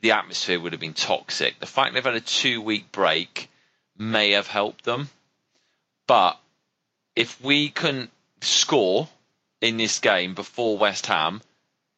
the 0.00 0.12
atmosphere 0.12 0.60
would 0.60 0.72
have 0.72 0.80
been 0.80 0.94
toxic. 0.94 1.58
The 1.58 1.66
fact 1.66 1.94
they've 1.94 2.04
had 2.04 2.14
a 2.14 2.20
two 2.20 2.62
week 2.62 2.92
break 2.92 3.50
may 3.98 4.30
have 4.30 4.46
helped 4.46 4.84
them, 4.84 5.10
but 6.06 6.38
if 7.16 7.40
we 7.40 7.70
can 7.70 8.10
score 8.42 9.08
in 9.60 9.76
this 9.76 9.98
game 9.98 10.34
before 10.34 10.78
West 10.78 11.06
Ham, 11.06 11.42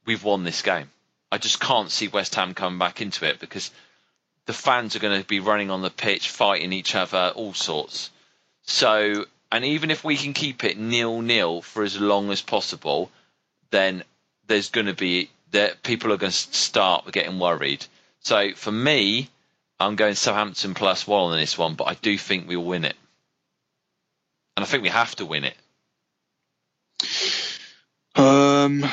we've 0.07 0.25
won 0.25 0.45
this 0.45 0.63
game. 0.63 0.91
I 1.31 1.39
just 1.39 1.61
can't 1.61 1.91
see 1.91 2.09
West 2.09 2.35
Ham 2.37 2.55
coming 2.55 2.79
back 2.79 3.01
into 3.01 3.27
it 3.27 3.41
because 3.41 3.71
the 4.47 4.53
fans 4.53 4.95
are 4.95 5.01
going 5.01 5.21
to 5.21 5.27
be 5.27 5.41
running 5.41 5.71
on 5.71 5.83
the 5.83 5.91
pitch, 5.91 6.31
fighting 6.31 6.73
each 6.73 6.95
other, 6.95 7.33
all 7.35 7.53
sorts. 7.53 8.11
So, 8.63 9.27
and 9.51 9.65
even 9.65 9.91
if 9.91 10.05
we 10.05 10.17
can 10.17 10.33
keep 10.33 10.65
it 10.65 10.79
nil 10.79 11.21
nil 11.21 11.63
for 11.63 11.83
as 11.83 12.01
long 12.01 12.31
as 12.31 12.43
possible, 12.43 13.11
then 13.71 14.05
there's 14.47 14.71
going 14.71 14.87
to 14.87 14.95
be 14.95 15.31
that 15.51 15.83
people 15.83 16.13
are 16.13 16.17
going 16.17 16.33
to 16.33 16.37
start 16.37 17.11
getting 17.13 17.39
worried. 17.39 17.85
So 18.21 18.53
for 18.55 18.73
me, 18.73 19.29
I'm 19.79 19.97
going 19.97 20.15
Southampton 20.15 20.75
plus 20.75 21.07
one 21.07 21.33
on 21.33 21.39
this 21.39 21.59
one, 21.59 21.75
but 21.75 21.85
I 21.85 21.95
do 21.95 22.17
think 22.17 22.49
we'll 22.49 22.65
win 22.65 22.85
it, 22.85 22.97
and 24.57 24.65
I 24.65 24.67
think 24.67 24.83
we 24.83 24.89
have 24.89 25.15
to 25.17 25.27
win 25.27 25.45
it. 25.45 25.57
Um, 28.15 28.85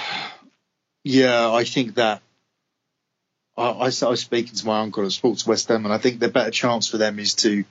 yeah, 1.04 1.52
I 1.52 1.63
think 1.63 1.96
that. 1.96 2.22
I, 3.56 3.70
I, 3.70 3.86
I 3.86 4.10
was 4.10 4.22
speaking 4.22 4.56
to 4.56 4.66
my 4.66 4.80
uncle 4.80 5.06
at 5.06 5.12
Sports 5.12 5.46
West 5.46 5.68
Ham, 5.68 5.86
and 5.86 5.94
I 5.94 5.98
think 5.98 6.20
the 6.20 6.30
better 6.30 6.52
chance 6.52 6.88
for 6.88 6.98
them 6.98 7.20
is 7.20 7.36
to 7.36 7.63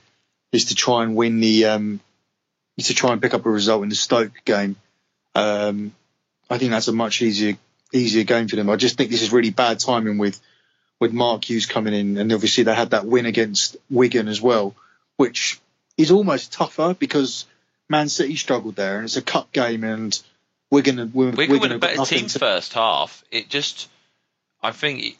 is 0.51 0.65
to 0.65 0.75
try 0.75 1.03
and 1.03 1.15
win 1.15 1.39
the 1.39 1.65
um, 1.65 1.99
is 2.77 2.87
to 2.87 2.93
try 2.93 3.11
and 3.11 3.21
pick 3.21 3.33
up 3.33 3.45
a 3.45 3.49
result 3.49 3.83
in 3.83 3.89
the 3.89 3.95
Stoke 3.95 4.33
game. 4.45 4.75
Um, 5.35 5.93
I 6.49 6.57
think 6.57 6.71
that's 6.71 6.87
a 6.87 6.93
much 6.93 7.21
easier 7.21 7.57
easier 7.91 8.23
game 8.23 8.47
for 8.47 8.55
them. 8.55 8.69
I 8.69 8.75
just 8.75 8.97
think 8.97 9.09
this 9.09 9.21
is 9.21 9.31
really 9.33 9.49
bad 9.49 9.79
timing 9.79 10.17
with 10.17 10.39
with 10.99 11.11
Mark 11.11 11.49
Hughes 11.49 11.65
coming 11.65 11.93
in, 11.93 12.17
and 12.17 12.31
obviously 12.31 12.63
they 12.63 12.75
had 12.75 12.91
that 12.91 13.05
win 13.05 13.25
against 13.25 13.75
Wigan 13.89 14.27
as 14.27 14.41
well, 14.41 14.75
which 15.17 15.59
is 15.97 16.11
almost 16.11 16.53
tougher 16.53 16.95
because 16.97 17.45
Man 17.89 18.09
City 18.09 18.35
struggled 18.35 18.75
there, 18.75 18.97
and 18.97 19.05
it's 19.05 19.17
a 19.17 19.21
cup 19.21 19.51
game, 19.51 19.83
and 19.83 20.17
Wigan 20.71 20.99
and 20.99 21.13
Wigan, 21.13 21.35
Wigan, 21.35 21.53
Wigan 21.53 21.69
were 21.69 21.75
a 21.75 21.79
better 21.79 22.05
team 22.05 22.27
to... 22.27 22.39
first 22.39 22.73
half. 22.73 23.23
It 23.31 23.49
just, 23.49 23.89
I 24.61 24.71
think, 24.71 25.17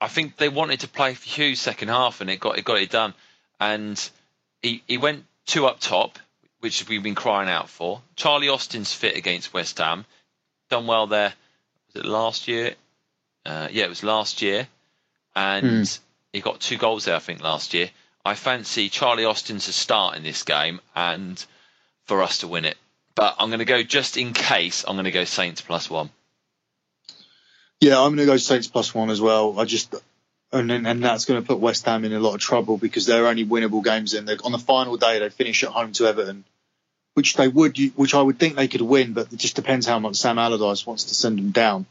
I 0.00 0.08
think 0.08 0.36
they 0.36 0.48
wanted 0.48 0.80
to 0.80 0.88
play 0.88 1.14
for 1.14 1.28
Hughes 1.28 1.60
second 1.60 1.88
half, 1.88 2.20
and 2.20 2.30
it 2.30 2.38
got 2.38 2.58
it 2.58 2.64
got 2.64 2.78
it 2.78 2.90
done, 2.90 3.14
and 3.58 4.10
he 4.62 4.82
he 4.86 4.98
went 4.98 5.24
two 5.46 5.66
up 5.66 5.80
top 5.80 6.18
which 6.60 6.88
we've 6.88 7.02
been 7.02 7.14
crying 7.14 7.48
out 7.48 7.68
for. 7.68 8.00
Charlie 8.16 8.48
Austin's 8.48 8.92
fit 8.92 9.16
against 9.16 9.52
West 9.52 9.78
Ham, 9.78 10.04
done 10.70 10.86
well 10.86 11.06
there. 11.06 11.32
Was 11.86 12.02
it 12.02 12.08
last 12.08 12.48
year? 12.48 12.74
Uh, 13.44 13.68
yeah, 13.70 13.84
it 13.84 13.88
was 13.88 14.02
last 14.02 14.42
year, 14.42 14.66
and 15.34 15.84
mm. 15.84 15.98
he 16.32 16.40
got 16.40 16.60
two 16.60 16.76
goals 16.76 17.04
there, 17.04 17.14
I 17.14 17.20
think, 17.20 17.42
last 17.42 17.74
year. 17.74 17.90
I 18.24 18.34
fancy 18.34 18.88
Charlie 18.88 19.24
Austin 19.24 19.58
to 19.58 19.72
start 19.72 20.16
in 20.16 20.24
this 20.24 20.42
game 20.42 20.80
and 20.96 21.44
for 22.06 22.22
us 22.22 22.38
to 22.38 22.48
win 22.48 22.64
it. 22.64 22.76
But 23.16 23.34
I'm 23.38 23.48
going 23.48 23.58
to 23.58 23.64
go 23.64 23.82
just 23.82 24.16
in 24.16 24.32
case. 24.32 24.84
I'm 24.86 24.94
going 24.94 25.06
to 25.06 25.10
go 25.10 25.24
Saints 25.24 25.60
plus 25.60 25.90
one. 25.90 26.10
Yeah, 27.80 28.00
I'm 28.00 28.14
going 28.14 28.18
to 28.18 28.26
go 28.26 28.36
Saints 28.36 28.68
plus 28.68 28.94
one 28.94 29.10
as 29.10 29.20
well. 29.20 29.58
I 29.58 29.64
just 29.64 29.94
and 30.52 30.70
and 30.70 31.02
that's 31.02 31.24
going 31.24 31.40
to 31.42 31.46
put 31.46 31.58
West 31.58 31.84
Ham 31.86 32.04
in 32.04 32.12
a 32.12 32.20
lot 32.20 32.34
of 32.34 32.40
trouble 32.40 32.78
because 32.78 33.06
they're 33.06 33.26
only 33.26 33.44
winnable 33.44 33.82
games. 33.82 34.14
And 34.14 34.30
on 34.44 34.52
the 34.52 34.58
final 34.58 34.96
day, 34.96 35.18
they 35.18 35.30
finish 35.30 35.64
at 35.64 35.70
home 35.70 35.92
to 35.92 36.06
Everton, 36.06 36.44
which 37.14 37.34
they 37.34 37.48
would, 37.48 37.76
which 37.96 38.14
I 38.14 38.22
would 38.22 38.38
think 38.38 38.54
they 38.54 38.68
could 38.68 38.82
win, 38.82 39.12
but 39.12 39.32
it 39.32 39.38
just 39.38 39.56
depends 39.56 39.86
how 39.86 39.98
much 39.98 40.16
Sam 40.16 40.38
Allardyce 40.38 40.86
wants 40.86 41.04
to 41.04 41.14
send 41.14 41.38
them 41.38 41.50
down. 41.50 41.86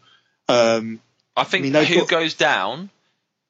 Um, 0.48 1.02
I 1.36 1.44
think 1.44 1.66
I 1.66 1.70
mean, 1.70 1.86
who 1.86 2.00
got, 2.02 2.10
goes 2.10 2.36
down 2.36 2.90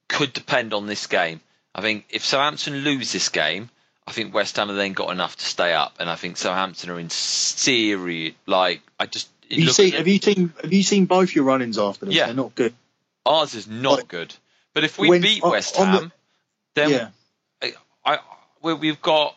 could 0.08 0.34
depend 0.34 0.74
on 0.74 0.88
this 0.88 1.08
game. 1.08 1.42
I 1.74 1.82
think 1.82 2.06
if 2.10 2.24
Southampton 2.24 2.78
lose 2.78 3.12
this 3.12 3.30
game, 3.30 3.70
I 4.08 4.12
think 4.12 4.34
West 4.34 4.56
Ham 4.58 4.68
have 4.68 4.78
then 4.78 4.94
got 4.94 5.12
enough 5.12 5.36
to 5.38 5.46
stay 5.46 5.74
up, 5.74 5.96
and 6.00 6.10
I 6.10 6.16
think 6.16 6.38
Southampton 6.38 6.90
are 6.92 7.00
in 7.00 7.10
serious. 7.10 8.36
Like 8.46 8.82
I 9.00 9.08
just 9.08 9.30
you 9.50 9.70
see, 9.70 9.92
have 9.92 10.08
you 10.08 10.20
seen 10.20 10.54
have 10.62 10.74
you 10.74 10.84
seen 10.84 11.06
both 11.06 11.34
your 11.34 11.44
run-ins 11.46 11.78
after 11.78 12.06
this? 12.06 12.16
Yeah, 12.16 12.28
they're 12.28 12.36
not 12.36 12.56
good. 12.56 12.74
Ours 13.26 13.56
is 13.56 13.68
not 13.68 14.00
like, 14.00 14.08
good. 14.08 14.34
But 14.74 14.84
if 14.84 14.98
we 14.98 15.10
when, 15.10 15.22
beat 15.22 15.44
West 15.44 15.78
Ham, 15.78 15.94
the, 15.96 16.12
then 16.76 16.90
yeah. 16.92 17.10
I, 18.06 18.20
I 18.64 18.74
we've 18.74 19.02
got 19.02 19.36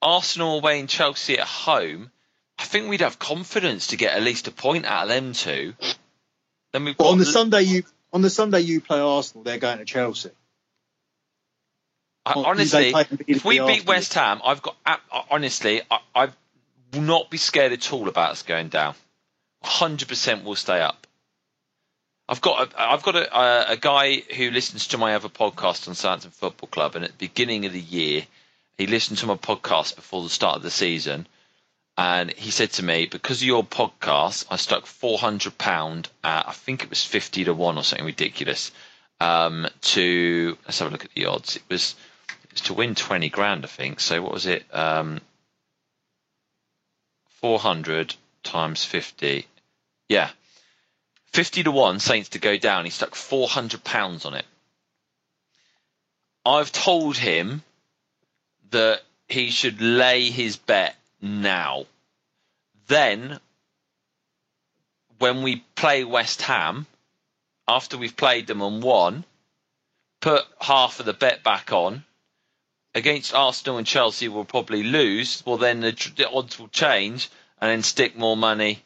Arsenal 0.00 0.58
away 0.58 0.80
and 0.80 0.88
Chelsea 0.88 1.38
at 1.38 1.46
home. 1.46 2.10
I 2.58 2.64
think 2.64 2.88
we'd 2.88 3.00
have 3.00 3.18
confidence 3.18 3.88
to 3.88 3.96
get 3.96 4.14
at 4.14 4.22
least 4.22 4.48
a 4.48 4.50
point 4.50 4.86
out 4.86 5.04
of 5.04 5.08
them 5.08 5.32
two. 5.32 5.74
Then 6.72 6.84
we've 6.84 7.00
on 7.00 7.18
the, 7.18 7.24
the 7.24 7.30
Sunday 7.30 7.62
you 7.62 7.84
on 8.12 8.22
the 8.22 8.30
Sunday 8.30 8.60
you 8.60 8.80
play 8.80 9.00
Arsenal, 9.00 9.44
they're 9.44 9.58
going 9.58 9.78
to 9.78 9.84
Chelsea. 9.84 10.30
I, 12.26 12.34
honestly, 12.34 12.92
if 13.26 13.44
we 13.44 13.58
beat 13.60 13.86
West 13.86 14.14
Ham, 14.14 14.40
I've 14.44 14.62
got 14.62 14.76
honestly, 15.30 15.80
I, 15.90 16.00
I 16.14 16.28
will 16.92 17.02
not 17.02 17.30
be 17.30 17.38
scared 17.38 17.72
at 17.72 17.92
all 17.92 18.08
about 18.08 18.32
us 18.32 18.42
going 18.42 18.68
down. 18.68 18.94
Hundred 19.62 20.08
percent, 20.08 20.44
will 20.44 20.56
stay 20.56 20.80
up. 20.80 21.06
I've 22.28 22.40
got 22.40 22.72
a, 22.72 22.80
I've 22.80 23.02
got 23.02 23.16
a, 23.16 23.72
a, 23.72 23.76
guy 23.76 24.16
who 24.36 24.50
listens 24.50 24.88
to 24.88 24.98
my 24.98 25.14
other 25.14 25.28
podcast 25.28 25.88
on 25.88 25.94
Science 25.94 26.24
and 26.24 26.32
Football 26.32 26.68
Club, 26.68 26.94
and 26.94 27.04
at 27.04 27.10
the 27.10 27.26
beginning 27.26 27.66
of 27.66 27.72
the 27.72 27.80
year, 27.80 28.24
he 28.78 28.86
listened 28.86 29.18
to 29.18 29.26
my 29.26 29.34
podcast 29.34 29.96
before 29.96 30.22
the 30.22 30.28
start 30.28 30.56
of 30.56 30.62
the 30.62 30.70
season, 30.70 31.26
and 31.96 32.32
he 32.32 32.50
said 32.50 32.70
to 32.72 32.84
me, 32.84 33.06
"Because 33.06 33.38
of 33.38 33.48
your 33.48 33.64
podcast, 33.64 34.46
I 34.50 34.56
stuck 34.56 34.86
four 34.86 35.18
hundred 35.18 35.58
pound 35.58 36.08
I 36.22 36.52
think 36.52 36.84
it 36.84 36.90
was 36.90 37.04
fifty 37.04 37.44
to 37.44 37.54
one 37.54 37.78
or 37.78 37.82
something 37.82 38.06
ridiculous." 38.06 38.72
Um, 39.22 39.66
to 39.82 40.56
let's 40.64 40.78
have 40.78 40.88
a 40.88 40.92
look 40.92 41.04
at 41.04 41.12
the 41.14 41.26
odds. 41.26 41.56
It 41.56 41.62
was 41.68 41.94
it's 42.52 42.62
to 42.62 42.74
win 42.74 42.94
20 42.94 43.28
grand, 43.28 43.64
I 43.64 43.68
think. 43.68 44.00
So 44.00 44.22
what 44.22 44.32
was 44.32 44.46
it? 44.46 44.64
Um, 44.74 45.20
400 47.40 48.14
times 48.42 48.84
50. 48.84 49.46
Yeah. 50.08 50.30
50 51.32 51.64
to 51.64 51.70
1 51.70 52.00
Saints 52.00 52.30
to 52.30 52.38
go 52.38 52.56
down. 52.56 52.84
He 52.84 52.90
stuck 52.90 53.14
400 53.14 53.84
pounds 53.84 54.24
on 54.24 54.34
it. 54.34 54.44
I've 56.44 56.72
told 56.72 57.16
him 57.16 57.62
that 58.70 59.02
he 59.28 59.50
should 59.50 59.80
lay 59.80 60.30
his 60.30 60.56
bet 60.56 60.96
now. 61.20 61.86
Then, 62.88 63.38
when 65.18 65.42
we 65.42 65.64
play 65.76 66.02
West 66.02 66.42
Ham, 66.42 66.86
after 67.68 67.96
we've 67.96 68.16
played 68.16 68.48
them 68.48 68.62
and 68.62 68.82
won, 68.82 69.24
put 70.20 70.44
half 70.60 70.98
of 70.98 71.06
the 71.06 71.12
bet 71.12 71.44
back 71.44 71.72
on 71.72 72.04
against 72.94 73.34
Arsenal 73.34 73.78
and 73.78 73.86
Chelsea 73.86 74.28
will 74.28 74.44
probably 74.44 74.82
lose, 74.82 75.42
well 75.46 75.56
then 75.56 75.80
the, 75.80 76.12
the 76.16 76.28
odds 76.28 76.58
will 76.58 76.68
change 76.68 77.30
and 77.60 77.70
then 77.70 77.82
stick 77.82 78.16
more 78.16 78.36
money, 78.36 78.82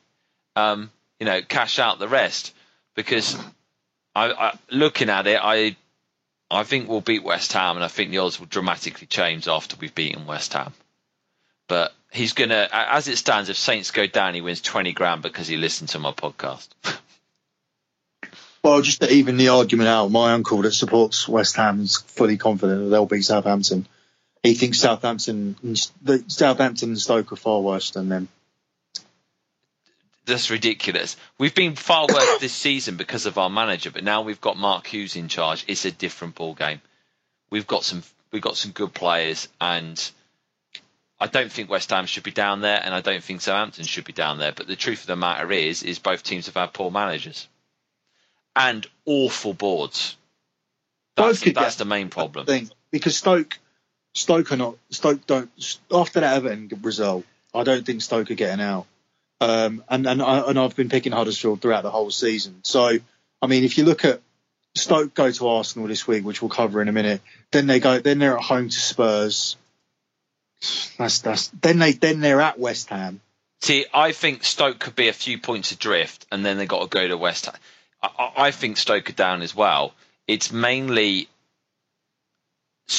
um, 0.56 0.90
you 1.18 1.26
know, 1.26 1.40
cash 1.42 1.78
out 1.78 1.98
the 1.98 2.08
rest. 2.08 2.54
Because 2.94 3.36
I, 4.14 4.30
I, 4.30 4.58
looking 4.70 5.10
at 5.10 5.26
it, 5.26 5.40
I 5.42 5.76
I 6.50 6.62
think 6.62 6.88
we'll 6.88 7.00
beat 7.00 7.24
West 7.24 7.52
Ham, 7.52 7.76
and 7.76 7.84
I 7.84 7.88
think 7.88 8.10
the 8.10 8.18
odds 8.18 8.38
will 8.38 8.46
dramatically 8.46 9.06
change 9.06 9.48
after 9.48 9.76
we've 9.80 9.94
beaten 9.94 10.26
West 10.26 10.52
Ham. 10.52 10.72
But 11.66 11.92
he's 12.12 12.32
gonna, 12.32 12.68
as 12.70 13.08
it 13.08 13.16
stands, 13.16 13.48
if 13.48 13.56
Saints 13.56 13.90
go 13.90 14.06
down, 14.06 14.34
he 14.34 14.40
wins 14.40 14.60
twenty 14.60 14.92
grand 14.92 15.22
because 15.22 15.48
he 15.48 15.56
listened 15.56 15.88
to 15.90 15.98
my 15.98 16.12
podcast. 16.12 16.68
well, 18.62 18.82
just 18.82 19.00
to 19.00 19.12
even 19.12 19.36
the 19.36 19.48
argument 19.48 19.88
out, 19.88 20.10
my 20.10 20.32
uncle 20.32 20.62
that 20.62 20.72
supports 20.72 21.26
West 21.26 21.56
Ham 21.56 21.80
is 21.80 21.96
fully 21.96 22.36
confident 22.36 22.84
that 22.84 22.90
they'll 22.90 23.06
beat 23.06 23.24
Southampton 23.24 23.88
he 24.44 24.54
thinks 24.54 24.78
Southampton, 24.78 25.56
the 26.02 26.22
Southampton 26.28 26.90
and 26.90 27.00
Stoke 27.00 27.32
are 27.32 27.36
far 27.36 27.60
worse 27.62 27.90
than 27.92 28.10
them. 28.10 28.28
That's 30.26 30.50
ridiculous. 30.50 31.16
We've 31.38 31.54
been 31.54 31.76
far 31.76 32.06
worse 32.06 32.38
this 32.40 32.52
season 32.52 32.96
because 32.96 33.24
of 33.24 33.38
our 33.38 33.48
manager, 33.48 33.90
but 33.90 34.04
now 34.04 34.20
we've 34.20 34.40
got 34.40 34.58
Mark 34.58 34.86
Hughes 34.86 35.16
in 35.16 35.28
charge. 35.28 35.64
It's 35.66 35.86
a 35.86 35.90
different 35.90 36.34
ball 36.34 36.54
game. 36.54 36.82
We've 37.48 37.66
got 37.66 37.84
some 37.84 38.02
we've 38.32 38.42
got 38.42 38.58
some 38.58 38.72
good 38.72 38.92
players, 38.92 39.48
and 39.62 39.98
I 41.18 41.26
don't 41.26 41.50
think 41.50 41.70
West 41.70 41.88
Ham 41.88 42.04
should 42.04 42.22
be 42.22 42.30
down 42.30 42.60
there, 42.60 42.80
and 42.82 42.94
I 42.94 43.00
don't 43.00 43.24
think 43.24 43.40
Southampton 43.40 43.86
should 43.86 44.04
be 44.04 44.12
down 44.12 44.38
there. 44.38 44.52
But 44.52 44.66
the 44.66 44.76
truth 44.76 45.00
of 45.00 45.06
the 45.06 45.16
matter 45.16 45.50
is, 45.52 45.82
is 45.82 45.98
both 45.98 46.22
teams 46.22 46.46
have 46.46 46.54
had 46.54 46.74
poor 46.74 46.90
managers 46.90 47.48
and 48.54 48.86
awful 49.06 49.54
boards. 49.54 50.16
That's, 51.16 51.40
that's 51.40 51.76
the 51.76 51.84
main 51.86 52.10
problem. 52.10 52.44
Thing, 52.44 52.70
because 52.90 53.16
Stoke 53.16 53.58
Stoke 54.14 54.52
are 54.52 54.56
not 54.56 54.76
Stoke 54.90 55.26
don't 55.26 55.50
after 55.92 56.20
that 56.20 56.36
Everton 56.36 56.70
result. 56.82 57.24
I 57.54 57.64
don't 57.64 57.84
think 57.84 58.02
Stoke 58.02 58.30
are 58.30 58.34
getting 58.34 58.64
out. 58.64 58.86
Um, 59.40 59.84
and 59.88 60.06
and 60.06 60.22
I, 60.22 60.48
and 60.48 60.58
I've 60.58 60.76
been 60.76 60.88
picking 60.88 61.12
Huddersfield 61.12 61.60
throughout 61.60 61.82
the 61.82 61.90
whole 61.90 62.10
season. 62.10 62.60
So 62.62 62.98
I 63.42 63.46
mean, 63.46 63.64
if 63.64 63.76
you 63.76 63.84
look 63.84 64.04
at 64.04 64.20
Stoke 64.76 65.14
go 65.14 65.30
to 65.30 65.48
Arsenal 65.48 65.86
this 65.86 66.06
week, 66.06 66.24
which 66.24 66.42
we'll 66.42 66.48
cover 66.48 66.82
in 66.82 66.88
a 66.88 66.92
minute. 66.92 67.20
Then 67.52 67.66
they 67.66 67.78
go. 67.78 68.00
Then 68.00 68.18
they're 68.18 68.36
at 68.36 68.42
home 68.42 68.68
to 68.68 68.78
Spurs. 68.78 69.56
That's 70.98 71.20
that's. 71.20 71.48
Then 71.48 71.78
they 71.78 71.92
then 71.92 72.20
they're 72.20 72.40
at 72.40 72.58
West 72.58 72.88
Ham. 72.90 73.20
See, 73.60 73.86
I 73.94 74.12
think 74.12 74.44
Stoke 74.44 74.78
could 74.78 74.96
be 74.96 75.08
a 75.08 75.12
few 75.12 75.38
points 75.38 75.72
adrift, 75.72 76.26
and 76.32 76.44
then 76.44 76.58
they 76.58 76.66
got 76.66 76.82
to 76.82 76.88
go 76.88 77.06
to 77.06 77.16
West 77.16 77.46
Ham. 77.46 77.54
I, 78.02 78.32
I 78.36 78.50
think 78.50 78.76
Stoke 78.76 79.10
are 79.10 79.14
down 79.14 79.42
as 79.42 79.54
well. 79.54 79.94
It's 80.26 80.52
mainly 80.52 81.28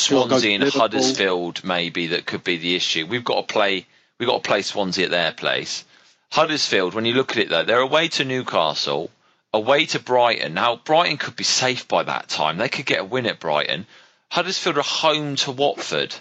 Swansea 0.05 0.55
and 0.55 0.63
Huddersfield 0.63 1.63
maybe 1.63 2.07
that 2.07 2.25
could 2.25 2.43
be 2.43 2.57
the 2.57 2.75
issue. 2.75 3.05
We've 3.05 3.23
got 3.23 3.47
to 3.47 3.53
play 3.53 3.85
we've 4.19 4.29
got 4.29 4.43
to 4.43 4.47
play 4.47 4.61
Swansea 4.61 5.05
at 5.05 5.11
their 5.11 5.31
place. 5.31 5.83
Huddersfield, 6.31 6.93
when 6.93 7.05
you 7.05 7.13
look 7.13 7.31
at 7.31 7.37
it 7.37 7.49
though, 7.49 7.63
they're 7.63 7.79
away 7.79 8.07
to 8.09 8.25
Newcastle, 8.25 9.09
away 9.53 9.85
to 9.87 9.99
Brighton. 9.99 10.53
Now 10.53 10.75
Brighton 10.75 11.17
could 11.17 11.35
be 11.35 11.43
safe 11.43 11.87
by 11.87 12.03
that 12.03 12.29
time. 12.29 12.57
They 12.57 12.69
could 12.69 12.85
get 12.85 13.01
a 13.01 13.05
win 13.05 13.25
at 13.25 13.39
Brighton. 13.39 13.87
Huddersfield 14.29 14.77
are 14.77 14.83
home 14.83 15.35
to 15.37 15.51
Watford. 15.51 16.15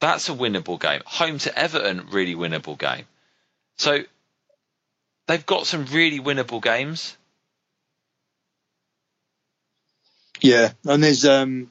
That's 0.00 0.28
a 0.28 0.32
winnable 0.32 0.80
game. 0.80 1.00
Home 1.06 1.38
to 1.38 1.58
Everton, 1.58 2.08
really 2.10 2.34
winnable 2.34 2.78
game. 2.78 3.06
So 3.76 4.00
they've 5.26 5.46
got 5.46 5.66
some 5.66 5.86
really 5.86 6.20
winnable 6.20 6.62
games. 6.62 7.16
Yeah, 10.40 10.72
and 10.84 11.02
there's 11.02 11.24
um 11.24 11.70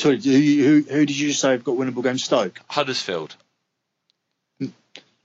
Sorry, 0.00 0.18
who, 0.18 0.30
who, 0.30 0.82
who 0.88 1.04
did 1.04 1.18
you 1.18 1.34
say 1.34 1.50
have 1.50 1.62
got 1.62 1.76
winnable 1.76 2.02
games? 2.02 2.24
Stoke, 2.24 2.58
Huddersfield. 2.68 3.36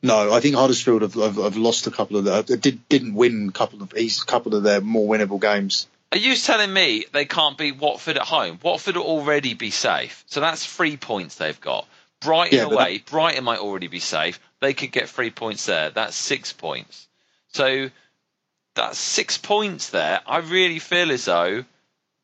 No, 0.03 0.33
I 0.33 0.41
think 0.41 0.55
Huddersfield 0.55 1.01
have, 1.01 1.13
have, 1.13 1.37
have 1.37 1.55
lost 1.55 1.87
a 1.87 1.91
couple 1.91 2.17
of 2.17 2.25
their, 2.25 2.35
uh, 2.35 2.41
did, 2.41 2.87
didn't 2.89 3.15
win 3.15 3.47
a 3.49 3.51
couple 3.53 3.81
of 3.81 3.93
a 3.95 4.09
couple 4.27 4.53
of 4.53 4.63
their 4.63 4.81
more 4.81 5.07
winnable 5.07 5.39
games. 5.39 5.87
Are 6.11 6.17
you 6.17 6.35
telling 6.35 6.71
me 6.71 7.05
they 7.13 7.23
can't 7.23 7.57
beat 7.57 7.77
Watford 7.77 8.17
at 8.17 8.23
home? 8.23 8.59
Watford 8.61 8.97
will 8.97 9.03
already 9.05 9.53
be 9.53 9.71
safe, 9.71 10.25
so 10.27 10.41
that's 10.41 10.65
three 10.65 10.97
points 10.97 11.35
they've 11.35 11.59
got. 11.61 11.87
Brighton 12.19 12.59
yeah, 12.59 12.65
away, 12.65 12.97
that... 12.97 13.05
Brighton 13.05 13.45
might 13.45 13.59
already 13.59 13.87
be 13.87 13.99
safe. 13.99 14.41
They 14.59 14.73
could 14.73 14.91
get 14.91 15.07
three 15.07 15.31
points 15.31 15.65
there. 15.67 15.89
That's 15.89 16.17
six 16.17 16.51
points. 16.51 17.07
So 17.53 17.89
that's 18.75 18.97
six 18.97 19.37
points 19.37 19.91
there. 19.91 20.19
I 20.27 20.39
really 20.39 20.79
feel 20.79 21.11
as 21.11 21.25
though. 21.25 21.63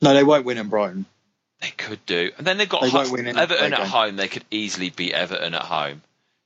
No, 0.02 0.14
they 0.14 0.24
won't 0.24 0.46
win 0.46 0.58
in 0.58 0.68
Brighton. 0.68 1.06
They 1.62 1.70
could 1.70 2.04
do, 2.08 2.32
and 2.38 2.48
then 2.48 2.58
they've 2.58 2.68
got 2.68 2.82
they 2.82 2.90
Everton 2.90 3.74
at 3.74 3.88
home. 3.88 4.16
They 4.16 4.28
could 4.28 4.46
easily 4.50 4.90
beat 4.90 5.14
Everton 5.14 5.54
at 5.54 5.62
home. 5.62 6.02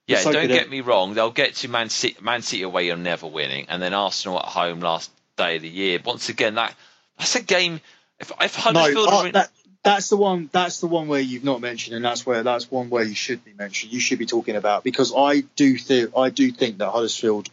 Yeah, 0.08 0.20
so 0.20 0.32
don't 0.32 0.48
get 0.48 0.70
me 0.70 0.82
wrong. 0.82 1.14
They'll 1.14 1.32
get 1.32 1.56
to 1.56 1.68
Man 1.68 1.90
City, 1.90 2.18
Man 2.22 2.42
City 2.42 2.64
away. 2.64 2.88
You're 2.88 2.98
never 2.98 3.26
winning, 3.26 3.66
and 3.70 3.82
then 3.82 3.94
Arsenal 3.94 4.38
at 4.38 4.46
home 4.46 4.82
last 4.82 5.10
day 5.38 5.56
of 5.56 5.62
the 5.62 5.70
year. 5.70 6.00
Once 6.04 6.30
again, 6.30 6.56
that 6.56 6.76
that's 7.18 7.36
a 7.36 7.42
game. 7.42 7.80
If, 8.20 8.32
if 8.40 8.56
Huddersfield 8.56 9.10
no, 9.10 9.18
uh, 9.18 9.32
that, 9.32 9.50
That's 9.84 10.10
the 10.10 10.18
one. 10.18 10.50
That's 10.52 10.80
the 10.80 10.88
one 10.88 11.08
where 11.08 11.22
you've 11.22 11.44
not 11.44 11.62
mentioned, 11.62 11.96
and 11.96 12.06
that's 12.06 12.26
where 12.26 12.44
that's 12.44 12.70
one 12.70 12.90
where 12.90 13.04
you 13.04 13.16
should 13.16 13.44
be 13.44 13.54
mentioned. 13.54 13.94
You 13.94 14.00
should 14.00 14.20
be 14.20 14.26
talking 14.26 14.56
about 14.56 14.84
because 14.84 15.14
I 15.16 15.42
do 15.56 15.78
think 15.78 16.12
I 16.16 16.30
do 16.30 16.52
think 16.52 16.80
that 16.80 16.90
Huddersfield 16.90 17.50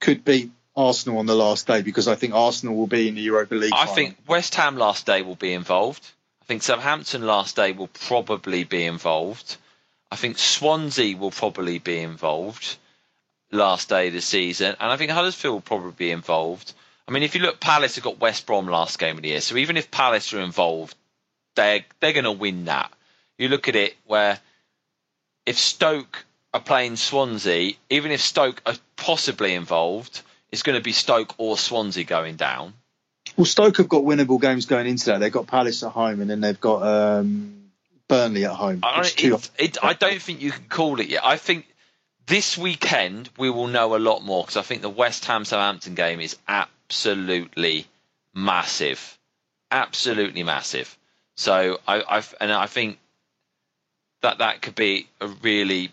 could 0.00 0.24
beat 0.24 0.50
Arsenal 0.74 1.18
on 1.18 1.26
the 1.26 1.36
last 1.36 1.66
day 1.66 1.82
because 1.82 2.08
I 2.08 2.14
think 2.14 2.34
Arsenal 2.34 2.74
will 2.74 2.86
be 2.86 3.08
in 3.08 3.14
the 3.14 3.20
Europa 3.20 3.54
League. 3.54 3.72
I 3.72 3.80
final. 3.84 3.94
think 3.94 4.16
West 4.26 4.54
Ham 4.56 4.76
last 4.76 5.06
day 5.06 5.22
will 5.22 5.36
be 5.36 5.52
involved. 5.52 6.06
I 6.46 6.48
think 6.48 6.62
Southampton 6.62 7.26
last 7.26 7.56
day 7.56 7.72
will 7.72 7.88
probably 7.88 8.62
be 8.62 8.84
involved. 8.84 9.56
I 10.12 10.14
think 10.14 10.38
Swansea 10.38 11.16
will 11.16 11.32
probably 11.32 11.80
be 11.80 11.98
involved 11.98 12.76
last 13.50 13.88
day 13.88 14.06
of 14.06 14.12
the 14.12 14.20
season, 14.20 14.76
and 14.78 14.92
I 14.92 14.96
think 14.96 15.10
Huddersfield 15.10 15.54
will 15.54 15.60
probably 15.60 15.90
be 15.90 16.12
involved. 16.12 16.72
I 17.08 17.10
mean, 17.10 17.24
if 17.24 17.34
you 17.34 17.40
look, 17.40 17.58
Palace 17.58 17.96
have 17.96 18.04
got 18.04 18.20
West 18.20 18.46
Brom 18.46 18.68
last 18.68 19.00
game 19.00 19.16
of 19.16 19.22
the 19.22 19.30
year, 19.30 19.40
so 19.40 19.56
even 19.56 19.76
if 19.76 19.90
Palace 19.90 20.32
are 20.34 20.40
involved, 20.40 20.94
they're 21.56 21.84
they're 21.98 22.12
going 22.12 22.22
to 22.22 22.30
win 22.30 22.66
that. 22.66 22.92
You 23.38 23.48
look 23.48 23.66
at 23.66 23.74
it 23.74 23.96
where 24.06 24.38
if 25.46 25.58
Stoke 25.58 26.24
are 26.54 26.60
playing 26.60 26.94
Swansea, 26.94 27.72
even 27.90 28.12
if 28.12 28.20
Stoke 28.20 28.62
are 28.66 28.76
possibly 28.94 29.54
involved, 29.54 30.22
it's 30.52 30.62
going 30.62 30.78
to 30.78 30.84
be 30.84 30.92
Stoke 30.92 31.34
or 31.38 31.58
Swansea 31.58 32.04
going 32.04 32.36
down. 32.36 32.72
Well, 33.36 33.44
Stoke 33.44 33.76
have 33.78 33.88
got 33.88 34.02
winnable 34.02 34.40
games 34.40 34.66
going 34.66 34.86
into 34.86 35.06
that. 35.06 35.18
They've 35.18 35.32
got 35.32 35.46
Palace 35.46 35.82
at 35.82 35.92
home, 35.92 36.20
and 36.20 36.30
then 36.30 36.40
they've 36.40 36.60
got 36.60 36.82
um, 36.82 37.70
Burnley 38.08 38.44
at 38.46 38.52
home. 38.52 38.80
I, 38.82 39.10
it, 39.18 39.50
it, 39.58 39.78
I 39.82 39.92
don't 39.92 40.20
think 40.22 40.40
you 40.40 40.50
can 40.52 40.64
call 40.68 41.00
it 41.00 41.08
yet. 41.08 41.22
I 41.24 41.36
think 41.36 41.66
this 42.26 42.56
weekend 42.56 43.28
we 43.36 43.50
will 43.50 43.66
know 43.66 43.94
a 43.94 43.98
lot 43.98 44.22
more 44.22 44.42
because 44.42 44.56
I 44.56 44.62
think 44.62 44.82
the 44.82 44.88
West 44.88 45.24
Ham 45.26 45.44
Southampton 45.44 45.94
game 45.94 46.20
is 46.20 46.36
absolutely 46.48 47.86
massive, 48.34 49.18
absolutely 49.70 50.42
massive. 50.42 50.96
So 51.36 51.78
I, 51.86 52.00
I 52.18 52.22
and 52.40 52.50
I 52.50 52.66
think 52.66 52.98
that 54.22 54.38
that 54.38 54.62
could 54.62 54.74
be 54.74 55.08
a 55.20 55.28
really 55.28 55.92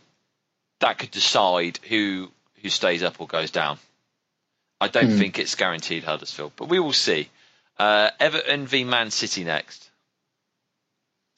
that 0.79 0.97
could 0.97 1.11
decide 1.11 1.77
who 1.89 2.31
who 2.61 2.69
stays 2.69 3.03
up 3.03 3.19
or 3.19 3.27
goes 3.27 3.51
down. 3.51 3.77
I 4.79 4.87
don't 4.87 5.11
Hmm. 5.11 5.17
think 5.17 5.39
it's 5.39 5.55
guaranteed 5.55 6.03
Huddersfield, 6.03 6.53
but 6.55 6.69
we 6.69 6.79
will 6.79 6.93
see. 6.93 7.29
Uh, 7.77 8.09
Everton 8.19 8.67
v 8.67 8.83
Man 8.83 9.11
City 9.11 9.43
next. 9.43 9.89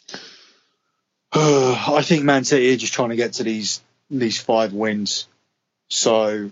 I 1.32 2.02
think 2.04 2.24
Man 2.24 2.44
City 2.44 2.74
are 2.74 2.78
just 2.78 2.94
trying 2.94 3.10
to 3.10 3.16
get 3.16 3.34
to 3.34 3.44
these 3.44 3.82
these 4.10 4.40
five 4.40 4.74
wins, 4.74 5.28
so 5.90 6.52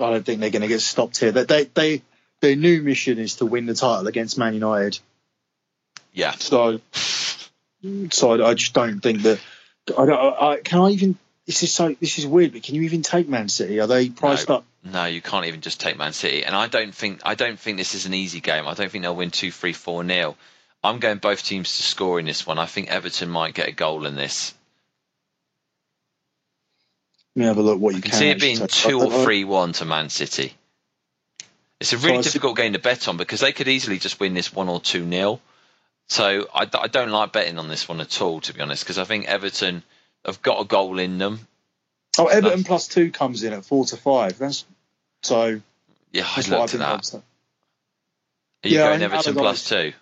I 0.00 0.10
don't 0.10 0.24
think 0.24 0.40
they're 0.40 0.50
going 0.50 0.62
to 0.62 0.68
get 0.68 0.80
stopped 0.80 1.18
here. 1.18 1.32
They, 1.32 1.44
they, 1.44 1.64
they 1.64 2.02
their 2.40 2.56
new 2.56 2.82
mission 2.82 3.18
is 3.18 3.36
to 3.36 3.46
win 3.46 3.66
the 3.66 3.74
title 3.74 4.06
against 4.06 4.38
Man 4.38 4.54
United. 4.54 4.98
Yeah, 6.12 6.32
So, 6.32 6.80
so 8.10 8.30
I, 8.30 8.50
I 8.50 8.54
just 8.54 8.74
don't 8.74 9.00
think 9.00 9.22
that. 9.22 9.40
I 9.96 10.06
don't. 10.06 10.42
I, 10.42 10.60
can 10.62 10.80
I 10.80 10.90
even? 10.90 11.18
This 11.48 11.62
is 11.62 11.72
so. 11.72 11.96
This 11.98 12.18
is 12.18 12.26
weird. 12.26 12.52
But 12.52 12.62
can 12.62 12.74
you 12.74 12.82
even 12.82 13.00
take 13.02 13.26
Man 13.26 13.48
City? 13.48 13.80
Are 13.80 13.86
they 13.86 14.10
priced 14.10 14.50
No. 14.50 14.56
up? 14.56 14.64
No, 14.84 15.06
you 15.06 15.22
can't 15.22 15.46
even 15.46 15.62
just 15.62 15.80
take 15.80 15.96
Man 15.96 16.12
City, 16.12 16.44
and 16.44 16.54
I 16.54 16.66
don't 16.68 16.94
think 16.94 17.22
I 17.24 17.34
don't 17.34 17.58
think 17.58 17.78
this 17.78 17.94
is 17.94 18.04
an 18.04 18.12
easy 18.14 18.40
game. 18.40 18.68
I 18.68 18.74
don't 18.74 18.90
think 18.92 19.02
they'll 19.02 19.16
win 19.16 19.30
two, 19.30 19.50
three, 19.50 19.72
four 19.72 20.04
nil. 20.04 20.36
I'm 20.84 20.98
going 20.98 21.16
both 21.18 21.42
teams 21.42 21.76
to 21.78 21.82
score 21.82 22.20
in 22.20 22.26
this 22.26 22.46
one. 22.46 22.58
I 22.58 22.66
think 22.66 22.88
Everton 22.90 23.30
might 23.30 23.54
get 23.54 23.66
a 23.68 23.72
goal 23.72 24.04
in 24.06 24.14
this. 24.14 24.52
Let 27.34 27.40
me 27.40 27.46
have 27.46 27.58
a 27.58 27.62
look. 27.62 27.80
What 27.80 27.94
you 27.94 27.98
I 27.98 28.02
can 28.02 28.10
can 28.10 28.18
see 28.20 28.28
it 28.30 28.40
being 28.40 28.58
take. 28.58 28.68
two 28.70 29.00
or 29.00 29.12
uh, 29.12 29.24
three 29.24 29.44
one 29.44 29.72
to 29.74 29.84
Man 29.84 30.10
City. 30.10 30.52
It's 31.80 31.92
a 31.94 31.98
So 31.98 32.06
really 32.08 32.22
see- 32.22 32.28
difficult 32.28 32.56
game 32.58 32.74
to 32.74 32.78
bet 32.78 33.08
on 33.08 33.16
because 33.16 33.40
they 33.40 33.52
could 33.52 33.68
easily 33.68 33.98
just 33.98 34.20
win 34.20 34.34
this 34.34 34.52
one 34.52 34.68
or 34.68 34.80
two 34.80 35.04
nil. 35.06 35.40
So 36.08 36.46
I, 36.54 36.68
I 36.72 36.88
don't 36.88 37.10
like 37.10 37.32
betting 37.32 37.58
on 37.58 37.68
this 37.68 37.88
one 37.88 38.00
at 38.00 38.20
all, 38.20 38.40
to 38.42 38.52
be 38.54 38.60
honest, 38.60 38.82
because 38.84 38.98
I 38.98 39.04
think 39.04 39.26
Everton 39.26 39.82
have 40.24 40.42
got 40.42 40.60
a 40.60 40.64
goal 40.64 40.98
in 40.98 41.18
them. 41.18 41.40
Oh, 42.18 42.26
Everton 42.26 42.64
plus 42.64 42.88
two 42.88 43.10
comes 43.10 43.42
in 43.44 43.52
at 43.52 43.64
four 43.64 43.84
to 43.86 43.96
five. 43.96 44.38
That's 44.38 44.64
so. 45.22 45.60
Yeah, 46.12 46.24
I 46.24 46.36
That's 46.36 46.48
looked 46.48 46.74
at 46.74 46.80
that. 46.80 47.14
Are 47.14 48.68
you 48.68 48.76
Yeah, 48.78 48.88
going 48.88 49.02
Everton 49.02 49.38
Allardyce- 49.38 49.68
two? 49.68 49.92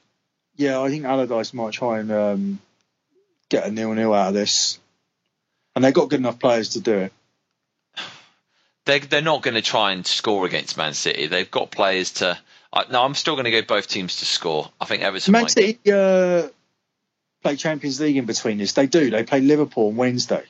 Yeah, 0.57 0.81
I 0.81 0.89
think 0.89 1.05
Allardyce 1.05 1.53
might 1.53 1.73
try 1.75 1.99
and 1.99 2.11
um, 2.11 2.59
get 3.51 3.67
a 3.67 3.71
nil-nil 3.71 4.15
out 4.15 4.29
of 4.29 4.35
this, 4.35 4.79
and 5.75 5.85
they've 5.85 5.93
got 5.93 6.09
good 6.09 6.21
enough 6.21 6.39
players 6.39 6.71
to 6.71 6.81
do 6.81 6.95
it. 6.95 7.13
they're 8.87 9.01
they're 9.01 9.21
not 9.21 9.43
going 9.43 9.55
to 9.55 9.63
try 9.63 9.93
and 9.93 10.07
score 10.07 10.47
against 10.47 10.77
Man 10.79 10.95
City. 10.95 11.27
They've 11.27 11.51
got 11.51 11.71
players 11.71 12.13
to. 12.15 12.39
I 12.73 12.85
no, 12.91 13.03
I'm 13.03 13.15
still 13.15 13.35
going 13.35 13.45
to 13.45 13.51
go 13.51 13.63
both 13.63 13.89
teams 13.89 14.17
to 14.21 14.25
score. 14.25 14.71
I 14.81 14.87
think 14.87 15.03
Everton 15.03 15.33
Man 15.33 15.43
might. 15.43 15.51
City 15.51 15.79
uh, 15.93 16.49
play 17.43 17.57
Champions 17.57 18.01
League 18.01 18.17
in 18.17 18.25
between 18.27 18.59
this. 18.59 18.73
They 18.73 18.87
do. 18.87 19.11
They 19.11 19.23
play 19.25 19.41
Liverpool 19.41 19.89
on 19.89 19.97
Wednesday. 19.97 20.45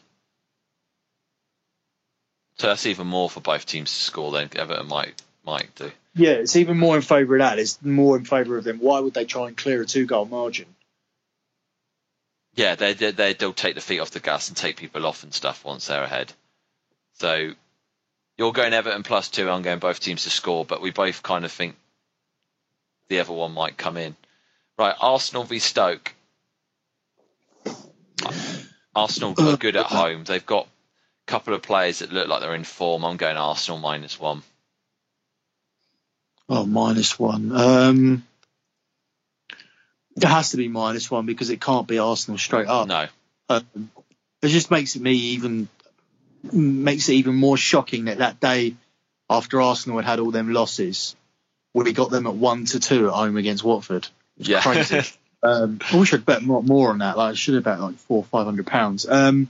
So 2.59 2.69
that's 2.69 2.87
even 2.87 3.07
more 3.07 3.29
for 3.29 3.41
both 3.41 3.67
teams 3.67 3.91
to 3.91 4.03
score 4.03 4.33
than 4.33 4.49
Everton 4.57 4.89
might 4.89 5.21
might 5.45 5.75
do. 5.75 5.91
Yeah, 6.15 6.31
it's 6.31 6.57
even 6.57 6.79
more 6.79 6.97
in 6.97 7.03
favour 7.03 7.37
of 7.37 7.41
that. 7.41 7.59
It's 7.59 7.81
more 7.83 8.17
in 8.17 8.25
favour 8.25 8.57
of 8.57 8.65
them. 8.65 8.79
Why 8.79 9.01
would 9.01 9.13
they 9.15 9.27
try 9.27 9.49
and 9.49 9.57
clear 9.57 9.83
a 9.83 9.87
two-goal 9.87 10.25
margin? 10.25 10.67
Yeah, 12.55 12.75
they 12.75 12.95
they 12.95 13.11
they- 13.11 13.35
they'll 13.35 13.53
take 13.53 13.75
the 13.75 13.83
feet 13.83 14.01
off 14.01 14.11
the 14.11 14.21
gas 14.21 14.49
and 14.49 14.57
take 14.57 14.77
people 14.79 15.05
off 15.07 15.23
and 15.23 15.35
stuff 15.35 15.65
once 15.65 15.87
they're 15.87 16.03
ahead. 16.03 16.33
So 17.19 17.53
you're 18.39 18.53
going 18.53 18.73
Everton 18.73 19.03
plus 19.03 19.29
two. 19.29 19.51
I'm 19.51 19.63
going 19.63 19.79
both 19.79 20.01
teams 20.01 20.25
to 20.25 20.31
score, 20.31 20.65
but 20.65 20.81
we 20.81 20.91
both 20.91 21.23
kind 21.23 21.45
of 21.45 21.53
think 21.53 21.77
the 23.09 23.21
other 23.21 23.33
one 23.35 23.53
might 23.53 23.77
come 23.77 23.99
in. 23.99 24.17
Right, 24.79 24.95
Arsenal 24.99 25.45
v 25.45 25.59
Stoke. 25.59 26.15
Arsenal 28.97 29.35
are 29.39 29.57
good 29.57 29.77
at 29.77 29.87
home. 29.87 30.25
They've 30.25 30.45
got 30.45 30.67
a 30.67 31.31
couple 31.31 31.55
of 31.55 31.63
players 31.63 31.99
that 32.01 32.13
look 32.13 32.29
like 32.29 32.41
they're 32.41 32.55
in 32.55 32.65
form. 32.65 33.05
I'm 33.05 33.17
going 33.17 33.37
Arsenal 33.37 33.79
minus 33.79 34.19
one. 34.19 34.43
Oh, 36.49 36.65
minus 36.65 37.19
one. 37.19 37.53
Um, 37.53 38.27
it 40.17 40.25
has 40.25 40.51
to 40.51 40.57
be 40.57 40.69
minus 40.69 41.11
one 41.11 41.27
because 41.27 41.51
it 41.51 41.61
can't 41.61 41.87
be 41.87 41.99
Arsenal 41.99 42.39
straight 42.39 42.69
up. 42.69 42.89
No, 42.89 43.07
Um, 43.51 43.91
it 44.43 44.49
just 44.49 44.71
makes 44.71 44.97
me 44.97 45.13
even 45.13 45.69
makes 46.53 47.09
it 47.09 47.15
even 47.15 47.35
more 47.35 47.57
shocking 47.57 48.07
that 48.07 48.19
that 48.19 48.41
day 48.41 48.77
after 49.29 49.61
Arsenal 49.61 49.99
had 49.99 50.07
had 50.07 50.21
all 50.21 50.31
them 50.31 50.53
losses, 50.53 51.17
we 51.75 51.93
got 51.93 52.11
them 52.11 52.27
at 52.27 52.35
one 52.35 52.65
to 52.67 52.81
two 52.81 53.09
at 53.09 53.15
home 53.15 53.37
against 53.37 53.65
Watford. 53.65 54.09
Yeah. 54.39 54.63
crazy. 54.63 55.03
um, 55.43 55.79
I 55.93 55.99
wish 55.99 56.13
I'd 56.15 56.27
bet 56.27 56.43
more, 56.43 56.63
more 56.63 56.91
on 56.91 56.99
that. 56.99 57.17
Like 57.17 57.33
I 57.33 57.35
should 57.35 57.55
have 57.55 57.65
bet 57.65 57.81
like 57.81 57.97
four, 57.97 58.19
or 58.19 58.25
five 58.25 58.47
hundred 58.47 58.67
pounds. 58.67 59.09
Um, 59.09 59.49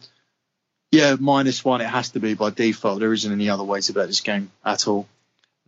yeah, 0.90 1.16
minus 1.18 1.64
one. 1.64 1.80
It 1.80 1.86
has 1.88 2.10
to 2.10 2.20
be 2.20 2.34
by 2.34 2.50
default. 2.50 3.00
There 3.00 3.12
isn't 3.12 3.30
any 3.30 3.50
other 3.50 3.64
way 3.64 3.80
to 3.80 3.92
bet 3.92 4.06
this 4.06 4.20
game 4.20 4.50
at 4.64 4.86
all. 4.86 5.06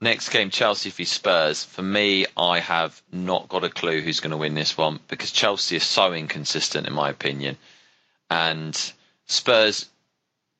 Next 0.01 0.29
game, 0.29 0.51
Chelsea 0.51 0.91
v 0.91 1.05
Spurs. 1.05 1.65
For 1.65 1.83
me, 1.83 2.27
I 2.37 2.61
have 2.61 3.01
not 3.13 3.49
got 3.49 3.65
a 3.65 3.69
clue 3.69 4.01
who's 4.01 4.21
going 4.21 4.31
to 4.31 4.37
win 4.37 4.55
this 4.55 4.77
one 4.77 5.01
because 5.09 5.33
Chelsea 5.33 5.77
is 5.77 5.83
so 5.83 6.13
inconsistent, 6.13 6.87
in 6.87 6.93
my 6.93 7.11
opinion. 7.11 7.57
And 8.31 8.81
Spurs 9.27 9.87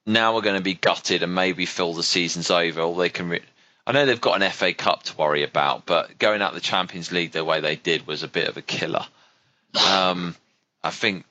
now 0.07 0.37
are 0.37 0.43
going 0.43 0.57
to 0.57 0.63
be 0.63 0.75
gutted 0.75 1.23
and 1.23 1.35
maybe 1.35 1.67
feel 1.67 1.95
the 1.95 2.03
season's 2.03 2.51
over. 2.51 2.81
All 2.81 2.97
they 2.97 3.11
can, 3.11 3.29
re- 3.29 3.43
I 3.87 3.93
know 3.93 4.07
they've 4.07 4.21
got 4.21 4.43
an 4.43 4.51
FA 4.51 4.75
Cup 4.75 5.05
to 5.05 5.17
worry 5.17 5.45
about, 5.45 5.87
but 5.87 6.19
going 6.19 6.43
out 6.43 6.55
the 6.55 6.61
Champions 6.61 7.13
League 7.13 7.31
the 7.31 7.45
way 7.45 7.61
they 7.61 7.77
did 7.77 8.09
was 8.09 8.25
a 8.25 8.29
bit 8.29 8.49
of 8.49 8.57
a 8.57 8.63
killer. 8.63 9.07
Um, 9.87 10.35
I 10.83 10.91
think. 10.91 11.25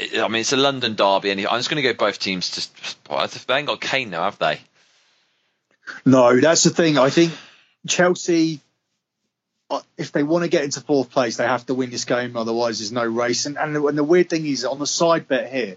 I 0.00 0.28
mean, 0.28 0.40
it's 0.40 0.52
a 0.52 0.56
London 0.56 0.96
derby, 0.96 1.30
and 1.30 1.40
I'm 1.46 1.58
just 1.58 1.70
going 1.70 1.82
to 1.82 1.88
go 1.88 1.94
both 1.94 2.18
teams. 2.18 2.50
To, 2.50 3.46
they 3.46 3.54
ain't 3.54 3.68
got 3.68 3.80
Kane 3.80 4.10
now, 4.10 4.24
have 4.24 4.38
they? 4.38 4.60
No, 6.04 6.40
that's 6.40 6.64
the 6.64 6.70
thing. 6.70 6.98
I 6.98 7.10
think 7.10 7.32
Chelsea, 7.86 8.60
uh, 9.70 9.80
if 9.96 10.10
they 10.10 10.24
want 10.24 10.42
to 10.42 10.50
get 10.50 10.64
into 10.64 10.80
fourth 10.80 11.10
place, 11.10 11.36
they 11.36 11.46
have 11.46 11.64
to 11.66 11.74
win 11.74 11.90
this 11.90 12.04
game. 12.04 12.36
Otherwise, 12.36 12.80
there's 12.80 12.92
no 12.92 13.04
race. 13.04 13.46
And, 13.46 13.56
and, 13.56 13.76
the, 13.76 13.86
and 13.86 13.96
the 13.96 14.04
weird 14.04 14.28
thing 14.28 14.46
is, 14.46 14.64
on 14.64 14.78
the 14.78 14.86
side 14.86 15.28
bet 15.28 15.52
here, 15.52 15.76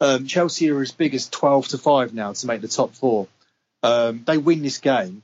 um, 0.00 0.26
Chelsea 0.26 0.70
are 0.70 0.80
as 0.80 0.92
big 0.92 1.14
as 1.14 1.28
12 1.28 1.68
to 1.68 1.78
5 1.78 2.14
now 2.14 2.32
to 2.32 2.46
make 2.46 2.60
the 2.60 2.68
top 2.68 2.94
four. 2.94 3.26
Um, 3.82 4.22
they 4.26 4.38
win 4.38 4.62
this 4.62 4.78
game 4.78 5.22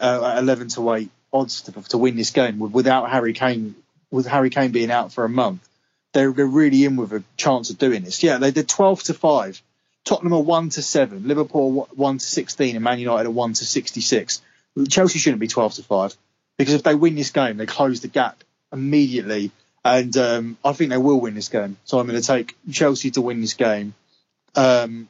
uh, 0.00 0.32
at 0.34 0.38
11 0.38 0.68
to 0.70 0.92
8 0.92 1.10
odds 1.32 1.62
to, 1.62 1.72
to 1.72 1.98
win 1.98 2.16
this 2.16 2.30
game 2.30 2.58
with- 2.58 2.72
without 2.72 3.10
Harry 3.10 3.32
Kane, 3.32 3.74
with 4.10 4.26
Harry 4.26 4.50
Kane 4.50 4.72
being 4.72 4.90
out 4.90 5.12
for 5.12 5.24
a 5.24 5.28
month. 5.28 5.66
They're, 6.12 6.32
they're 6.32 6.46
really 6.46 6.84
in 6.84 6.96
with 6.96 7.12
a 7.12 7.22
chance 7.36 7.70
of 7.70 7.78
doing 7.78 8.02
this. 8.02 8.22
Yeah, 8.22 8.38
they 8.38 8.50
did 8.50 8.68
12 8.68 9.04
to 9.04 9.14
5. 9.14 9.62
Tottenham 10.04 10.32
are 10.32 10.42
1 10.42 10.70
to 10.70 10.82
7, 10.82 11.28
Liverpool 11.28 11.88
1 11.94 12.18
to 12.18 12.24
16, 12.24 12.74
and 12.74 12.82
Man 12.84 12.98
United 12.98 13.28
are 13.28 13.30
1 13.30 13.52
to 13.54 13.64
66. 13.64 14.42
Chelsea 14.88 15.18
shouldn't 15.18 15.40
be 15.40 15.48
12 15.48 15.74
to 15.74 15.82
5 15.82 16.16
because 16.56 16.74
if 16.74 16.82
they 16.82 16.94
win 16.94 17.14
this 17.14 17.30
game, 17.30 17.56
they 17.58 17.66
close 17.66 18.00
the 18.00 18.08
gap 18.08 18.42
immediately. 18.72 19.50
And 19.84 20.16
um, 20.16 20.58
I 20.64 20.72
think 20.72 20.90
they 20.90 20.98
will 20.98 21.20
win 21.20 21.34
this 21.34 21.48
game. 21.48 21.76
So 21.84 21.98
I'm 21.98 22.06
going 22.06 22.20
to 22.20 22.26
take 22.26 22.54
Chelsea 22.70 23.10
to 23.12 23.22
win 23.22 23.40
this 23.40 23.54
game 23.54 23.94
um, 24.54 25.08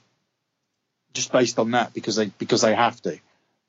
just 1.13 1.33
based 1.33 1.59
on 1.59 1.73
that 1.73 1.93
because 1.93 2.17
they 2.17 2.27
because 2.27 2.63
they 2.63 2.75
have 2.75 3.01
to. 3.03 3.19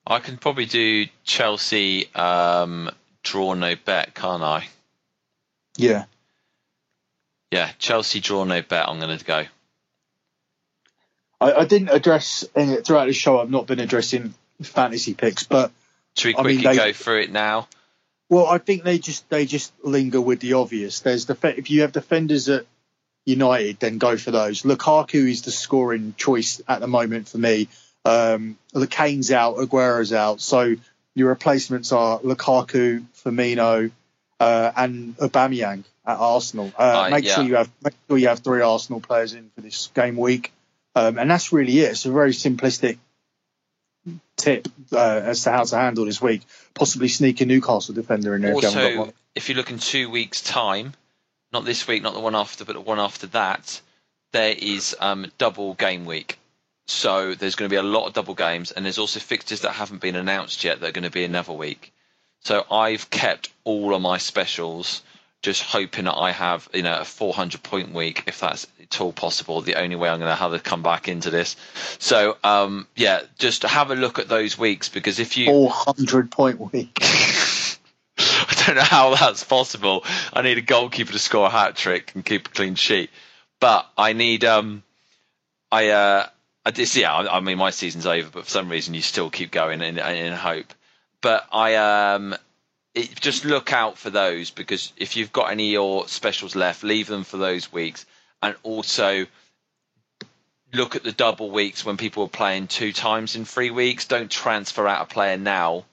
I 0.05 0.19
can 0.19 0.37
probably 0.37 0.65
do 0.65 1.05
Chelsea 1.23 2.13
um, 2.15 2.89
draw 3.23 3.53
no 3.53 3.75
bet, 3.75 4.13
can't 4.15 4.43
I? 4.43 4.67
Yeah. 5.77 6.05
Yeah, 7.51 7.69
Chelsea 7.79 8.19
draw 8.19 8.43
no 8.43 8.61
bet. 8.61 8.87
I'm 8.87 8.99
going 8.99 9.17
to 9.17 9.25
go. 9.25 9.43
I, 11.39 11.53
I 11.53 11.65
didn't 11.65 11.89
address 11.89 12.45
any, 12.55 12.77
throughout 12.77 13.05
the 13.07 13.13
show. 13.13 13.39
I've 13.39 13.49
not 13.49 13.67
been 13.67 13.79
addressing 13.79 14.33
fantasy 14.61 15.13
picks, 15.13 15.43
but 15.43 15.71
Should 16.17 16.29
we 16.29 16.35
I 16.35 16.43
mean, 16.43 16.55
quickly 16.61 16.77
they- 16.77 16.91
go 16.91 16.93
through 16.93 17.21
it 17.21 17.31
now? 17.31 17.67
well, 18.29 18.47
I 18.47 18.59
think 18.59 18.83
they 18.83 18.97
just 18.97 19.29
they 19.29 19.45
just 19.45 19.73
linger 19.83 20.21
with 20.21 20.39
the 20.39 20.53
obvious. 20.53 21.01
There's 21.01 21.25
the 21.25 21.37
if 21.57 21.69
you 21.69 21.81
have 21.81 21.91
defenders 21.91 22.47
at 22.47 22.65
United, 23.25 23.79
then 23.79 23.97
go 23.97 24.15
for 24.17 24.31
those. 24.31 24.61
Lukaku 24.63 25.29
is 25.29 25.41
the 25.41 25.51
scoring 25.51 26.13
choice 26.17 26.61
at 26.67 26.79
the 26.79 26.87
moment 26.87 27.27
for 27.27 27.37
me. 27.37 27.67
Um, 28.05 28.57
Kane's 28.89 29.31
out, 29.31 29.57
Aguero's 29.57 30.13
out, 30.13 30.41
so 30.41 30.75
your 31.13 31.29
replacements 31.29 31.91
are 31.91 32.19
Lukaku, 32.19 33.05
Firmino, 33.23 33.91
uh, 34.39 34.71
and 34.75 35.15
Aubameyang 35.17 35.83
at 36.05 36.17
Arsenal. 36.17 36.71
Uh, 36.77 36.83
Right, 36.83 37.11
make 37.11 37.25
sure 37.27 37.43
you 37.43 37.55
have 37.55 37.69
make 37.83 37.93
sure 38.07 38.17
you 38.17 38.27
have 38.27 38.39
three 38.39 38.61
Arsenal 38.61 39.01
players 39.01 39.33
in 39.33 39.51
for 39.53 39.61
this 39.61 39.91
game 39.93 40.17
week, 40.17 40.51
um, 40.95 41.19
and 41.19 41.29
that's 41.29 41.53
really 41.53 41.79
it. 41.79 41.91
It's 41.91 42.05
a 42.05 42.11
very 42.11 42.31
simplistic 42.31 42.97
tip 44.35 44.67
uh, 44.91 45.21
as 45.23 45.43
to 45.43 45.51
how 45.51 45.63
to 45.63 45.75
handle 45.77 46.05
this 46.05 46.21
week. 46.21 46.41
Possibly 46.73 47.07
sneak 47.07 47.41
a 47.41 47.45
Newcastle 47.45 47.93
defender 47.93 48.35
in 48.35 48.41
there. 48.41 48.51
if 48.57 48.63
you 48.63 48.67
Also, 48.69 49.13
if 49.35 49.49
you 49.49 49.55
look 49.55 49.69
in 49.69 49.77
two 49.77 50.09
weeks' 50.09 50.41
time, 50.41 50.93
not 51.53 51.65
this 51.65 51.87
week, 51.87 52.01
not 52.01 52.13
the 52.13 52.19
one 52.19 52.35
after, 52.35 52.65
but 52.65 52.73
the 52.73 52.81
one 52.81 52.99
after 52.99 53.27
that, 53.27 53.81
there 54.31 54.55
is 54.57 54.95
um, 54.99 55.31
double 55.37 55.73
game 55.75 56.05
week. 56.05 56.39
So 56.87 57.33
there's 57.35 57.55
going 57.55 57.69
to 57.69 57.73
be 57.73 57.79
a 57.79 57.83
lot 57.83 58.07
of 58.07 58.13
double 58.13 58.35
games, 58.35 58.71
and 58.71 58.85
there's 58.85 58.97
also 58.97 59.19
fixtures 59.19 59.61
that 59.61 59.71
haven't 59.71 60.01
been 60.01 60.15
announced 60.15 60.63
yet 60.63 60.79
that 60.79 60.89
are 60.89 60.91
going 60.91 61.03
to 61.03 61.11
be 61.11 61.23
another 61.23 61.53
week. 61.53 61.93
So 62.43 62.65
I've 62.71 63.09
kept 63.09 63.49
all 63.63 63.93
of 63.93 64.01
my 64.01 64.17
specials, 64.17 65.03
just 65.41 65.63
hoping 65.63 66.05
that 66.05 66.15
I 66.15 66.31
have 66.31 66.67
you 66.73 66.81
know 66.81 66.99
a 66.99 67.05
400 67.05 67.63
point 67.63 67.93
week, 67.93 68.23
if 68.27 68.39
that's 68.39 68.67
at 68.81 68.99
all 68.99 69.13
possible. 69.13 69.61
The 69.61 69.75
only 69.75 69.95
way 69.95 70.09
I'm 70.09 70.19
going 70.19 70.31
to 70.31 70.35
have 70.35 70.51
to 70.51 70.59
come 70.59 70.83
back 70.83 71.07
into 71.07 71.29
this. 71.29 71.55
So 71.99 72.37
um, 72.43 72.87
yeah, 72.95 73.21
just 73.37 73.63
have 73.63 73.91
a 73.91 73.95
look 73.95 74.19
at 74.19 74.27
those 74.27 74.57
weeks 74.57 74.89
because 74.89 75.19
if 75.19 75.37
you 75.37 75.45
400 75.45 76.31
point 76.31 76.73
week. 76.73 76.97
I 78.17 78.63
don't 78.65 78.75
know 78.75 78.83
how 78.83 79.15
that's 79.15 79.43
possible. 79.43 80.03
I 80.33 80.41
need 80.41 80.57
a 80.57 80.61
goalkeeper 80.61 81.11
to 81.11 81.19
score 81.19 81.47
a 81.47 81.49
hat 81.49 81.75
trick 81.75 82.11
and 82.13 82.25
keep 82.25 82.47
a 82.47 82.51
clean 82.51 82.75
sheet. 82.75 83.09
But 83.59 83.89
I 83.97 84.13
need 84.13 84.43
um 84.43 84.83
I 85.71 85.89
uh 85.89 86.27
I 86.65 86.71
just 86.71 86.95
yeah, 86.95 87.13
I, 87.15 87.39
mean 87.39 87.57
my 87.57 87.71
season's 87.71 88.05
over, 88.05 88.29
but 88.31 88.43
for 88.45 88.49
some 88.49 88.69
reason 88.69 88.93
you 88.93 89.01
still 89.01 89.29
keep 89.29 89.51
going 89.51 89.81
in 89.81 89.97
in 89.97 90.33
hope. 90.33 90.73
But 91.21 91.47
I 91.51 91.75
um 91.75 92.35
it, 92.93 93.19
just 93.19 93.45
look 93.45 93.73
out 93.73 93.97
for 93.97 94.09
those 94.09 94.51
because 94.51 94.93
if 94.97 95.15
you've 95.15 95.31
got 95.31 95.51
any 95.51 95.69
of 95.69 95.73
your 95.73 96.07
specials 96.07 96.55
left, 96.55 96.83
leave 96.83 97.07
them 97.07 97.23
for 97.23 97.37
those 97.37 97.71
weeks 97.71 98.05
and 98.43 98.55
also 98.63 99.25
look 100.73 100.95
at 100.95 101.03
the 101.03 101.11
double 101.11 101.49
weeks 101.51 101.83
when 101.83 101.97
people 101.97 102.23
are 102.23 102.29
playing 102.29 102.67
two 102.67 102.93
times 102.93 103.35
in 103.35 103.43
three 103.45 103.71
weeks. 103.71 104.05
Don't 104.05 104.29
transfer 104.29 104.87
out 104.87 105.01
a 105.01 105.05
player 105.05 105.37
now 105.37 105.85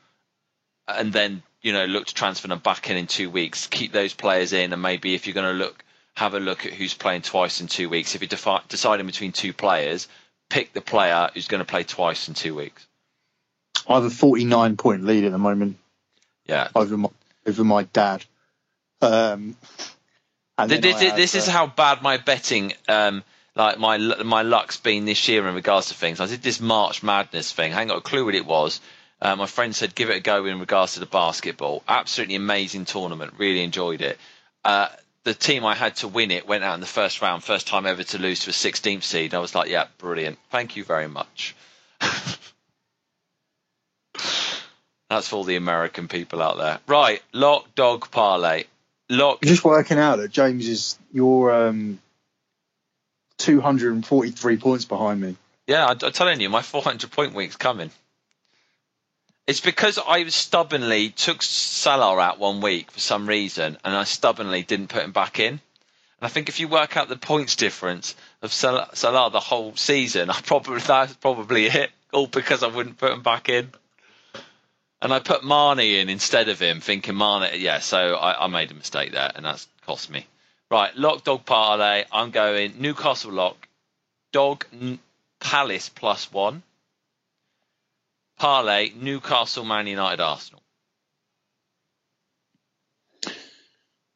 and 0.88 1.12
then 1.12 1.42
you 1.62 1.72
know 1.72 1.84
look 1.84 2.06
to 2.06 2.14
transfer 2.14 2.48
them 2.48 2.58
back 2.58 2.90
in 2.90 2.96
in 2.96 3.06
two 3.06 3.30
weeks. 3.30 3.66
Keep 3.66 3.92
those 3.92 4.14
players 4.14 4.52
in, 4.52 4.72
and 4.72 4.82
maybe 4.82 5.14
if 5.14 5.26
you're 5.26 5.34
going 5.34 5.52
to 5.58 5.64
look, 5.64 5.84
have 6.14 6.34
a 6.34 6.40
look 6.40 6.66
at 6.66 6.72
who's 6.72 6.94
playing 6.94 7.22
twice 7.22 7.60
in 7.60 7.66
two 7.68 7.88
weeks. 7.88 8.14
If 8.14 8.22
you're 8.22 8.28
defi- 8.28 8.64
deciding 8.68 9.06
between 9.06 9.32
two 9.32 9.52
players, 9.52 10.08
pick 10.48 10.72
the 10.72 10.80
player 10.80 11.30
who's 11.34 11.48
going 11.48 11.60
to 11.60 11.64
play 11.64 11.84
twice 11.84 12.28
in 12.28 12.34
two 12.34 12.54
weeks. 12.54 12.86
I 13.88 13.94
have 13.94 14.04
a 14.04 14.10
49 14.10 14.76
point 14.76 15.04
lead 15.04 15.24
at 15.24 15.32
the 15.32 15.38
moment 15.38 15.78
Yeah, 16.46 16.68
over 16.74 16.96
my 16.96 17.08
over 17.46 17.64
my 17.64 17.84
dad. 17.84 18.24
Um, 19.00 19.56
this, 20.66 20.80
this, 20.80 21.00
have, 21.00 21.16
this 21.16 21.34
is 21.34 21.48
uh, 21.48 21.52
how 21.52 21.66
bad 21.66 22.02
my 22.02 22.16
betting, 22.16 22.72
um, 22.88 23.22
like 23.54 23.78
my 23.78 23.96
my 23.96 24.42
luck's 24.42 24.78
been 24.78 25.04
this 25.04 25.28
year 25.28 25.46
in 25.46 25.54
regards 25.54 25.88
to 25.88 25.94
things. 25.94 26.20
I 26.20 26.26
did 26.26 26.42
this 26.42 26.60
March 26.60 27.02
Madness 27.02 27.52
thing. 27.52 27.72
I 27.72 27.80
ain't 27.80 27.90
got 27.90 27.98
a 27.98 28.02
clue 28.02 28.24
what 28.24 28.34
it 28.34 28.46
was. 28.46 28.80
Uh, 29.20 29.36
my 29.36 29.46
friend 29.46 29.74
said 29.74 29.94
give 29.94 30.10
it 30.10 30.16
a 30.16 30.20
go 30.20 30.44
in 30.46 30.60
regards 30.60 30.94
to 30.94 31.00
the 31.00 31.06
basketball. 31.06 31.82
Absolutely 31.88 32.34
amazing 32.34 32.84
tournament. 32.84 33.34
Really 33.38 33.62
enjoyed 33.62 34.02
it. 34.02 34.18
Uh, 34.64 34.88
the 35.28 35.34
team 35.34 35.64
I 35.64 35.74
had 35.74 35.96
to 35.96 36.08
win 36.08 36.30
it 36.30 36.48
went 36.48 36.64
out 36.64 36.74
in 36.74 36.80
the 36.80 36.86
first 36.86 37.20
round, 37.20 37.44
first 37.44 37.66
time 37.66 37.86
ever 37.86 38.02
to 38.02 38.18
lose 38.18 38.40
to 38.40 38.50
a 38.50 38.52
16th 38.52 39.02
seed. 39.02 39.34
I 39.34 39.38
was 39.38 39.54
like, 39.54 39.68
yeah, 39.70 39.86
brilliant. 39.98 40.38
Thank 40.50 40.76
you 40.76 40.84
very 40.84 41.06
much. 41.06 41.54
That's 45.10 45.28
for 45.28 45.36
all 45.36 45.44
the 45.44 45.56
American 45.56 46.08
people 46.08 46.42
out 46.42 46.56
there. 46.58 46.80
Right, 46.86 47.22
lock 47.32 47.74
dog 47.74 48.10
parlay. 48.10 48.64
Lock 49.10 49.42
just 49.42 49.64
working 49.64 49.98
out 49.98 50.16
that 50.16 50.30
James 50.30 50.66
is 50.66 50.98
you're 51.12 51.50
um, 51.68 51.98
243 53.38 54.56
points 54.56 54.84
behind 54.84 55.20
me. 55.20 55.36
Yeah, 55.66 55.86
I, 55.86 55.90
I'm 55.90 56.12
telling 56.12 56.40
you, 56.40 56.48
my 56.48 56.62
400 56.62 57.10
point 57.10 57.34
week's 57.34 57.56
coming. 57.56 57.90
It's 59.48 59.60
because 59.60 59.98
I 59.98 60.26
stubbornly 60.28 61.08
took 61.08 61.42
Salah 61.42 62.20
out 62.20 62.38
one 62.38 62.60
week 62.60 62.90
for 62.90 63.00
some 63.00 63.26
reason, 63.26 63.78
and 63.82 63.96
I 63.96 64.04
stubbornly 64.04 64.62
didn't 64.62 64.88
put 64.88 65.02
him 65.02 65.12
back 65.12 65.40
in. 65.40 65.52
And 65.52 65.60
I 66.20 66.28
think 66.28 66.50
if 66.50 66.60
you 66.60 66.68
work 66.68 66.98
out 66.98 67.08
the 67.08 67.16
points 67.16 67.56
difference 67.56 68.14
of 68.42 68.52
Salah, 68.52 68.90
Salah 68.92 69.30
the 69.30 69.40
whole 69.40 69.74
season, 69.74 70.28
I 70.28 70.38
probably 70.42 70.80
that's 70.86 71.14
probably 71.14 71.64
it. 71.64 71.90
All 72.12 72.26
because 72.26 72.62
I 72.62 72.66
wouldn't 72.66 72.98
put 72.98 73.10
him 73.10 73.22
back 73.22 73.48
in. 73.48 73.70
And 75.00 75.14
I 75.14 75.20
put 75.20 75.42
Mane 75.42 75.78
in 75.98 76.10
instead 76.10 76.50
of 76.50 76.60
him, 76.60 76.82
thinking 76.82 77.16
Mane. 77.16 77.48
Yeah, 77.54 77.78
so 77.78 78.16
I, 78.16 78.44
I 78.44 78.46
made 78.48 78.70
a 78.70 78.74
mistake 78.74 79.12
there, 79.12 79.32
and 79.34 79.46
that's 79.46 79.66
cost 79.86 80.10
me. 80.10 80.26
Right, 80.70 80.94
lock 80.94 81.24
dog 81.24 81.46
parlay. 81.46 82.04
I'm 82.12 82.32
going 82.32 82.74
Newcastle 82.82 83.32
lock, 83.32 83.66
dog 84.30 84.66
Palace 85.40 85.88
plus 85.88 86.30
one. 86.30 86.62
Parlay 88.38 88.92
Newcastle, 88.94 89.64
Man 89.64 89.86
United, 89.86 90.22
Arsenal. 90.22 90.62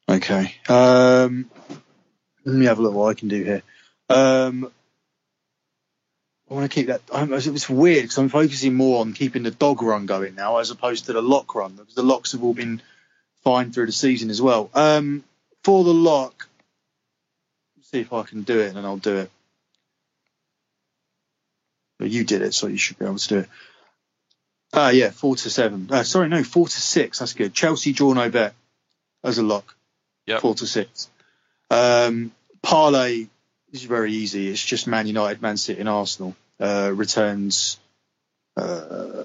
Okay. 0.07 0.55
Um, 0.69 1.49
let 2.45 2.55
me 2.55 2.65
have 2.65 2.79
a 2.79 2.81
look 2.81 2.93
what 2.93 3.09
I 3.09 3.19
can 3.19 3.27
do 3.29 3.43
here. 3.43 3.63
Um, 4.09 4.71
I 6.49 6.53
want 6.53 6.69
to 6.69 6.75
keep 6.75 6.87
that. 6.87 7.01
I'm, 7.13 7.33
it's 7.33 7.69
weird 7.69 8.03
because 8.03 8.17
I'm 8.17 8.29
focusing 8.29 8.75
more 8.75 9.01
on 9.01 9.13
keeping 9.13 9.43
the 9.43 9.51
dog 9.51 9.81
run 9.81 10.05
going 10.05 10.35
now 10.35 10.57
as 10.57 10.71
opposed 10.71 11.05
to 11.05 11.13
the 11.13 11.21
lock 11.21 11.55
run 11.55 11.75
because 11.75 11.95
the 11.95 12.03
locks 12.03 12.33
have 12.33 12.43
all 12.43 12.53
been 12.53 12.81
fine 13.43 13.71
through 13.71 13.87
the 13.87 13.91
season 13.91 14.29
as 14.29 14.41
well. 14.41 14.69
Um, 14.73 15.23
for 15.63 15.83
the 15.83 15.93
lock, 15.93 16.47
see 17.81 18.01
if 18.01 18.13
I 18.13 18.23
can 18.23 18.43
do 18.43 18.59
it 18.59 18.75
and 18.75 18.85
I'll 18.85 18.97
do 18.97 19.17
it. 19.17 19.31
But 21.97 22.09
you 22.09 22.23
did 22.23 22.41
it, 22.41 22.53
so 22.53 22.67
you 22.67 22.77
should 22.77 22.99
be 22.99 23.05
able 23.05 23.17
to 23.17 23.27
do 23.27 23.37
it. 23.39 23.49
Ah, 24.73 24.89
yeah, 24.89 25.11
four 25.11 25.35
to 25.35 25.49
seven. 25.49 25.87
Uh, 25.91 26.03
sorry, 26.03 26.29
no, 26.29 26.43
four 26.43 26.67
to 26.67 26.81
six. 26.81 27.19
That's 27.19 27.33
good. 27.33 27.53
Chelsea 27.53 27.93
draw 27.93 28.13
no 28.13 28.29
bet 28.29 28.55
as 29.23 29.37
a 29.37 29.43
lock. 29.43 29.75
Yep. 30.25 30.41
Four 30.41 30.55
to 30.55 30.65
six. 30.65 31.09
Um, 31.69 32.31
parlay 32.61 33.27
is 33.71 33.83
very 33.83 34.13
easy. 34.13 34.49
It's 34.49 34.63
just 34.63 34.87
Man 34.87 35.05
United, 35.05 35.41
Man 35.41 35.57
City, 35.57 35.79
and 35.79 35.89
Arsenal. 35.89 36.35
Uh, 36.59 36.91
returns 36.93 37.79
uh, 38.55 39.23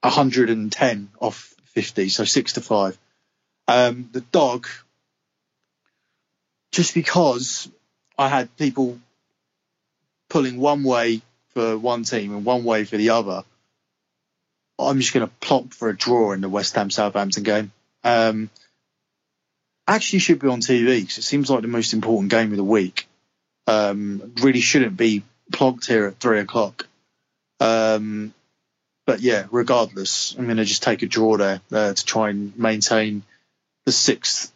110 0.00 1.08
off 1.20 1.54
50, 1.64 2.08
so 2.08 2.24
six 2.24 2.54
to 2.54 2.60
five. 2.60 2.98
Um, 3.68 4.08
the 4.12 4.20
dog, 4.20 4.66
just 6.72 6.94
because 6.94 7.70
I 8.18 8.28
had 8.28 8.54
people 8.56 8.98
pulling 10.28 10.58
one 10.58 10.82
way 10.84 11.22
for 11.50 11.78
one 11.78 12.04
team 12.04 12.34
and 12.34 12.44
one 12.44 12.64
way 12.64 12.84
for 12.84 12.96
the 12.96 13.10
other, 13.10 13.44
I'm 14.78 15.00
just 15.00 15.12
going 15.12 15.26
to 15.26 15.32
plop 15.40 15.72
for 15.72 15.88
a 15.88 15.96
draw 15.96 16.32
in 16.32 16.40
the 16.40 16.48
West 16.48 16.74
Ham 16.74 16.90
Southampton 16.90 17.42
game. 17.42 17.72
Um, 18.02 18.50
actually 19.86 20.18
should 20.18 20.40
be 20.40 20.48
on 20.48 20.60
TV 20.60 21.00
because 21.00 21.18
it 21.18 21.22
seems 21.22 21.50
like 21.50 21.62
the 21.62 21.68
most 21.68 21.92
important 21.92 22.30
game 22.30 22.50
of 22.50 22.56
the 22.56 22.64
week. 22.64 23.06
Um, 23.66 24.34
really 24.42 24.60
shouldn't 24.60 24.96
be 24.96 25.22
plonked 25.52 25.86
here 25.86 26.06
at 26.06 26.18
three 26.18 26.40
o'clock. 26.40 26.86
Um, 27.60 28.34
but 29.06 29.20
yeah, 29.20 29.46
regardless, 29.50 30.34
I'm 30.38 30.46
going 30.46 30.56
to 30.56 30.64
just 30.64 30.82
take 30.82 31.02
a 31.02 31.06
draw 31.06 31.36
there 31.36 31.60
uh, 31.72 31.94
to 31.94 32.04
try 32.04 32.30
and 32.30 32.56
maintain 32.58 33.22
the 33.84 33.92
sixth 33.92 34.52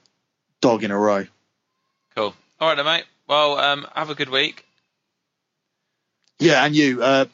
dog 0.61 0.85
in 0.85 0.91
a 0.91 0.99
row. 0.99 1.27
Cool. 2.15 2.35
All 2.61 2.69
right, 2.69 2.75
then, 2.75 2.87
mate. 2.87 3.05
Well, 3.29 3.59
um, 3.59 3.87
have 3.95 4.11
a 4.11 4.15
good 4.15 4.31
week. 4.31 4.65
Yeah, 6.39 6.65
and 6.65 6.75
you, 6.75 7.03
uh, 7.03 7.27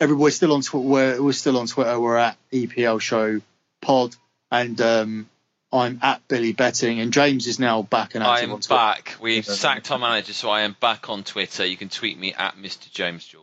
everybody 0.00 0.30
still 0.32 0.52
on 0.52 0.62
Twitter. 0.62 0.86
We're, 0.86 1.22
we're 1.22 1.32
still 1.32 1.58
on 1.58 1.66
Twitter. 1.66 1.98
We're 1.98 2.16
at 2.16 2.36
EPL 2.52 3.00
Show 3.00 3.40
Pod, 3.80 4.14
and 4.50 4.80
um, 4.80 5.28
I'm 5.72 5.98
at 6.02 6.26
Billy 6.28 6.52
Betting, 6.52 7.00
and 7.00 7.12
James 7.12 7.46
is 7.46 7.58
now 7.58 7.82
back 7.82 8.14
and 8.14 8.22
I'm 8.24 8.50
on 8.52 8.58
Twitter. 8.60 8.74
back. 8.74 9.16
We've 9.20 9.46
Yeah. 9.46 9.54
sacked 9.54 9.90
our 9.90 9.98
manager, 9.98 10.32
so 10.32 10.50
I 10.50 10.62
am 10.62 10.76
back 10.80 11.08
on 11.08 11.22
Twitter. 11.24 11.64
You 11.64 11.76
can 11.76 11.88
tweet 11.88 12.18
me 12.18 12.34
at 12.34 12.56
Mr. 12.56 12.90
James 12.92 13.24
George. 13.26 13.42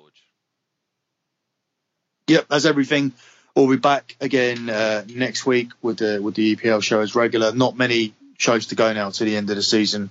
Yep, 2.27 2.47
that's 2.49 2.65
everything. 2.65 3.11
We'll 3.55 3.67
be 3.69 3.75
back 3.77 4.15
again 4.19 4.69
uh, 4.69 5.03
next 5.07 5.45
week 5.45 5.69
with 5.81 5.97
the 5.97 6.19
with 6.21 6.35
the 6.35 6.55
EPL 6.55 6.81
show 6.81 7.01
as 7.01 7.13
regular. 7.15 7.51
Not 7.53 7.77
many 7.77 8.13
shows 8.37 8.67
to 8.67 8.75
go 8.75 8.91
now 8.93 9.09
to 9.11 9.23
the 9.25 9.35
end 9.35 9.49
of 9.49 9.55
the 9.57 9.61
season, 9.61 10.09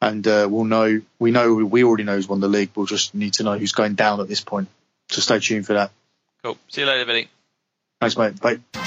and 0.00 0.26
uh, 0.26 0.48
we'll 0.50 0.64
know. 0.64 1.00
We 1.18 1.30
know 1.30 1.54
we 1.54 1.84
already 1.84 2.02
know 2.04 2.16
who's 2.16 2.26
won 2.28 2.40
the 2.40 2.48
league. 2.48 2.70
We'll 2.74 2.86
just 2.86 3.14
need 3.14 3.34
to 3.34 3.44
know 3.44 3.56
who's 3.58 3.72
going 3.72 3.94
down 3.94 4.20
at 4.20 4.26
this 4.28 4.40
point. 4.40 4.68
So 5.10 5.20
stay 5.20 5.40
tuned 5.40 5.66
for 5.66 5.74
that. 5.74 5.90
Cool. 6.42 6.56
See 6.68 6.80
you 6.80 6.86
later, 6.86 7.04
Billy. 7.04 7.28
Thanks, 8.00 8.16
mate. 8.16 8.40
Bye. 8.40 8.86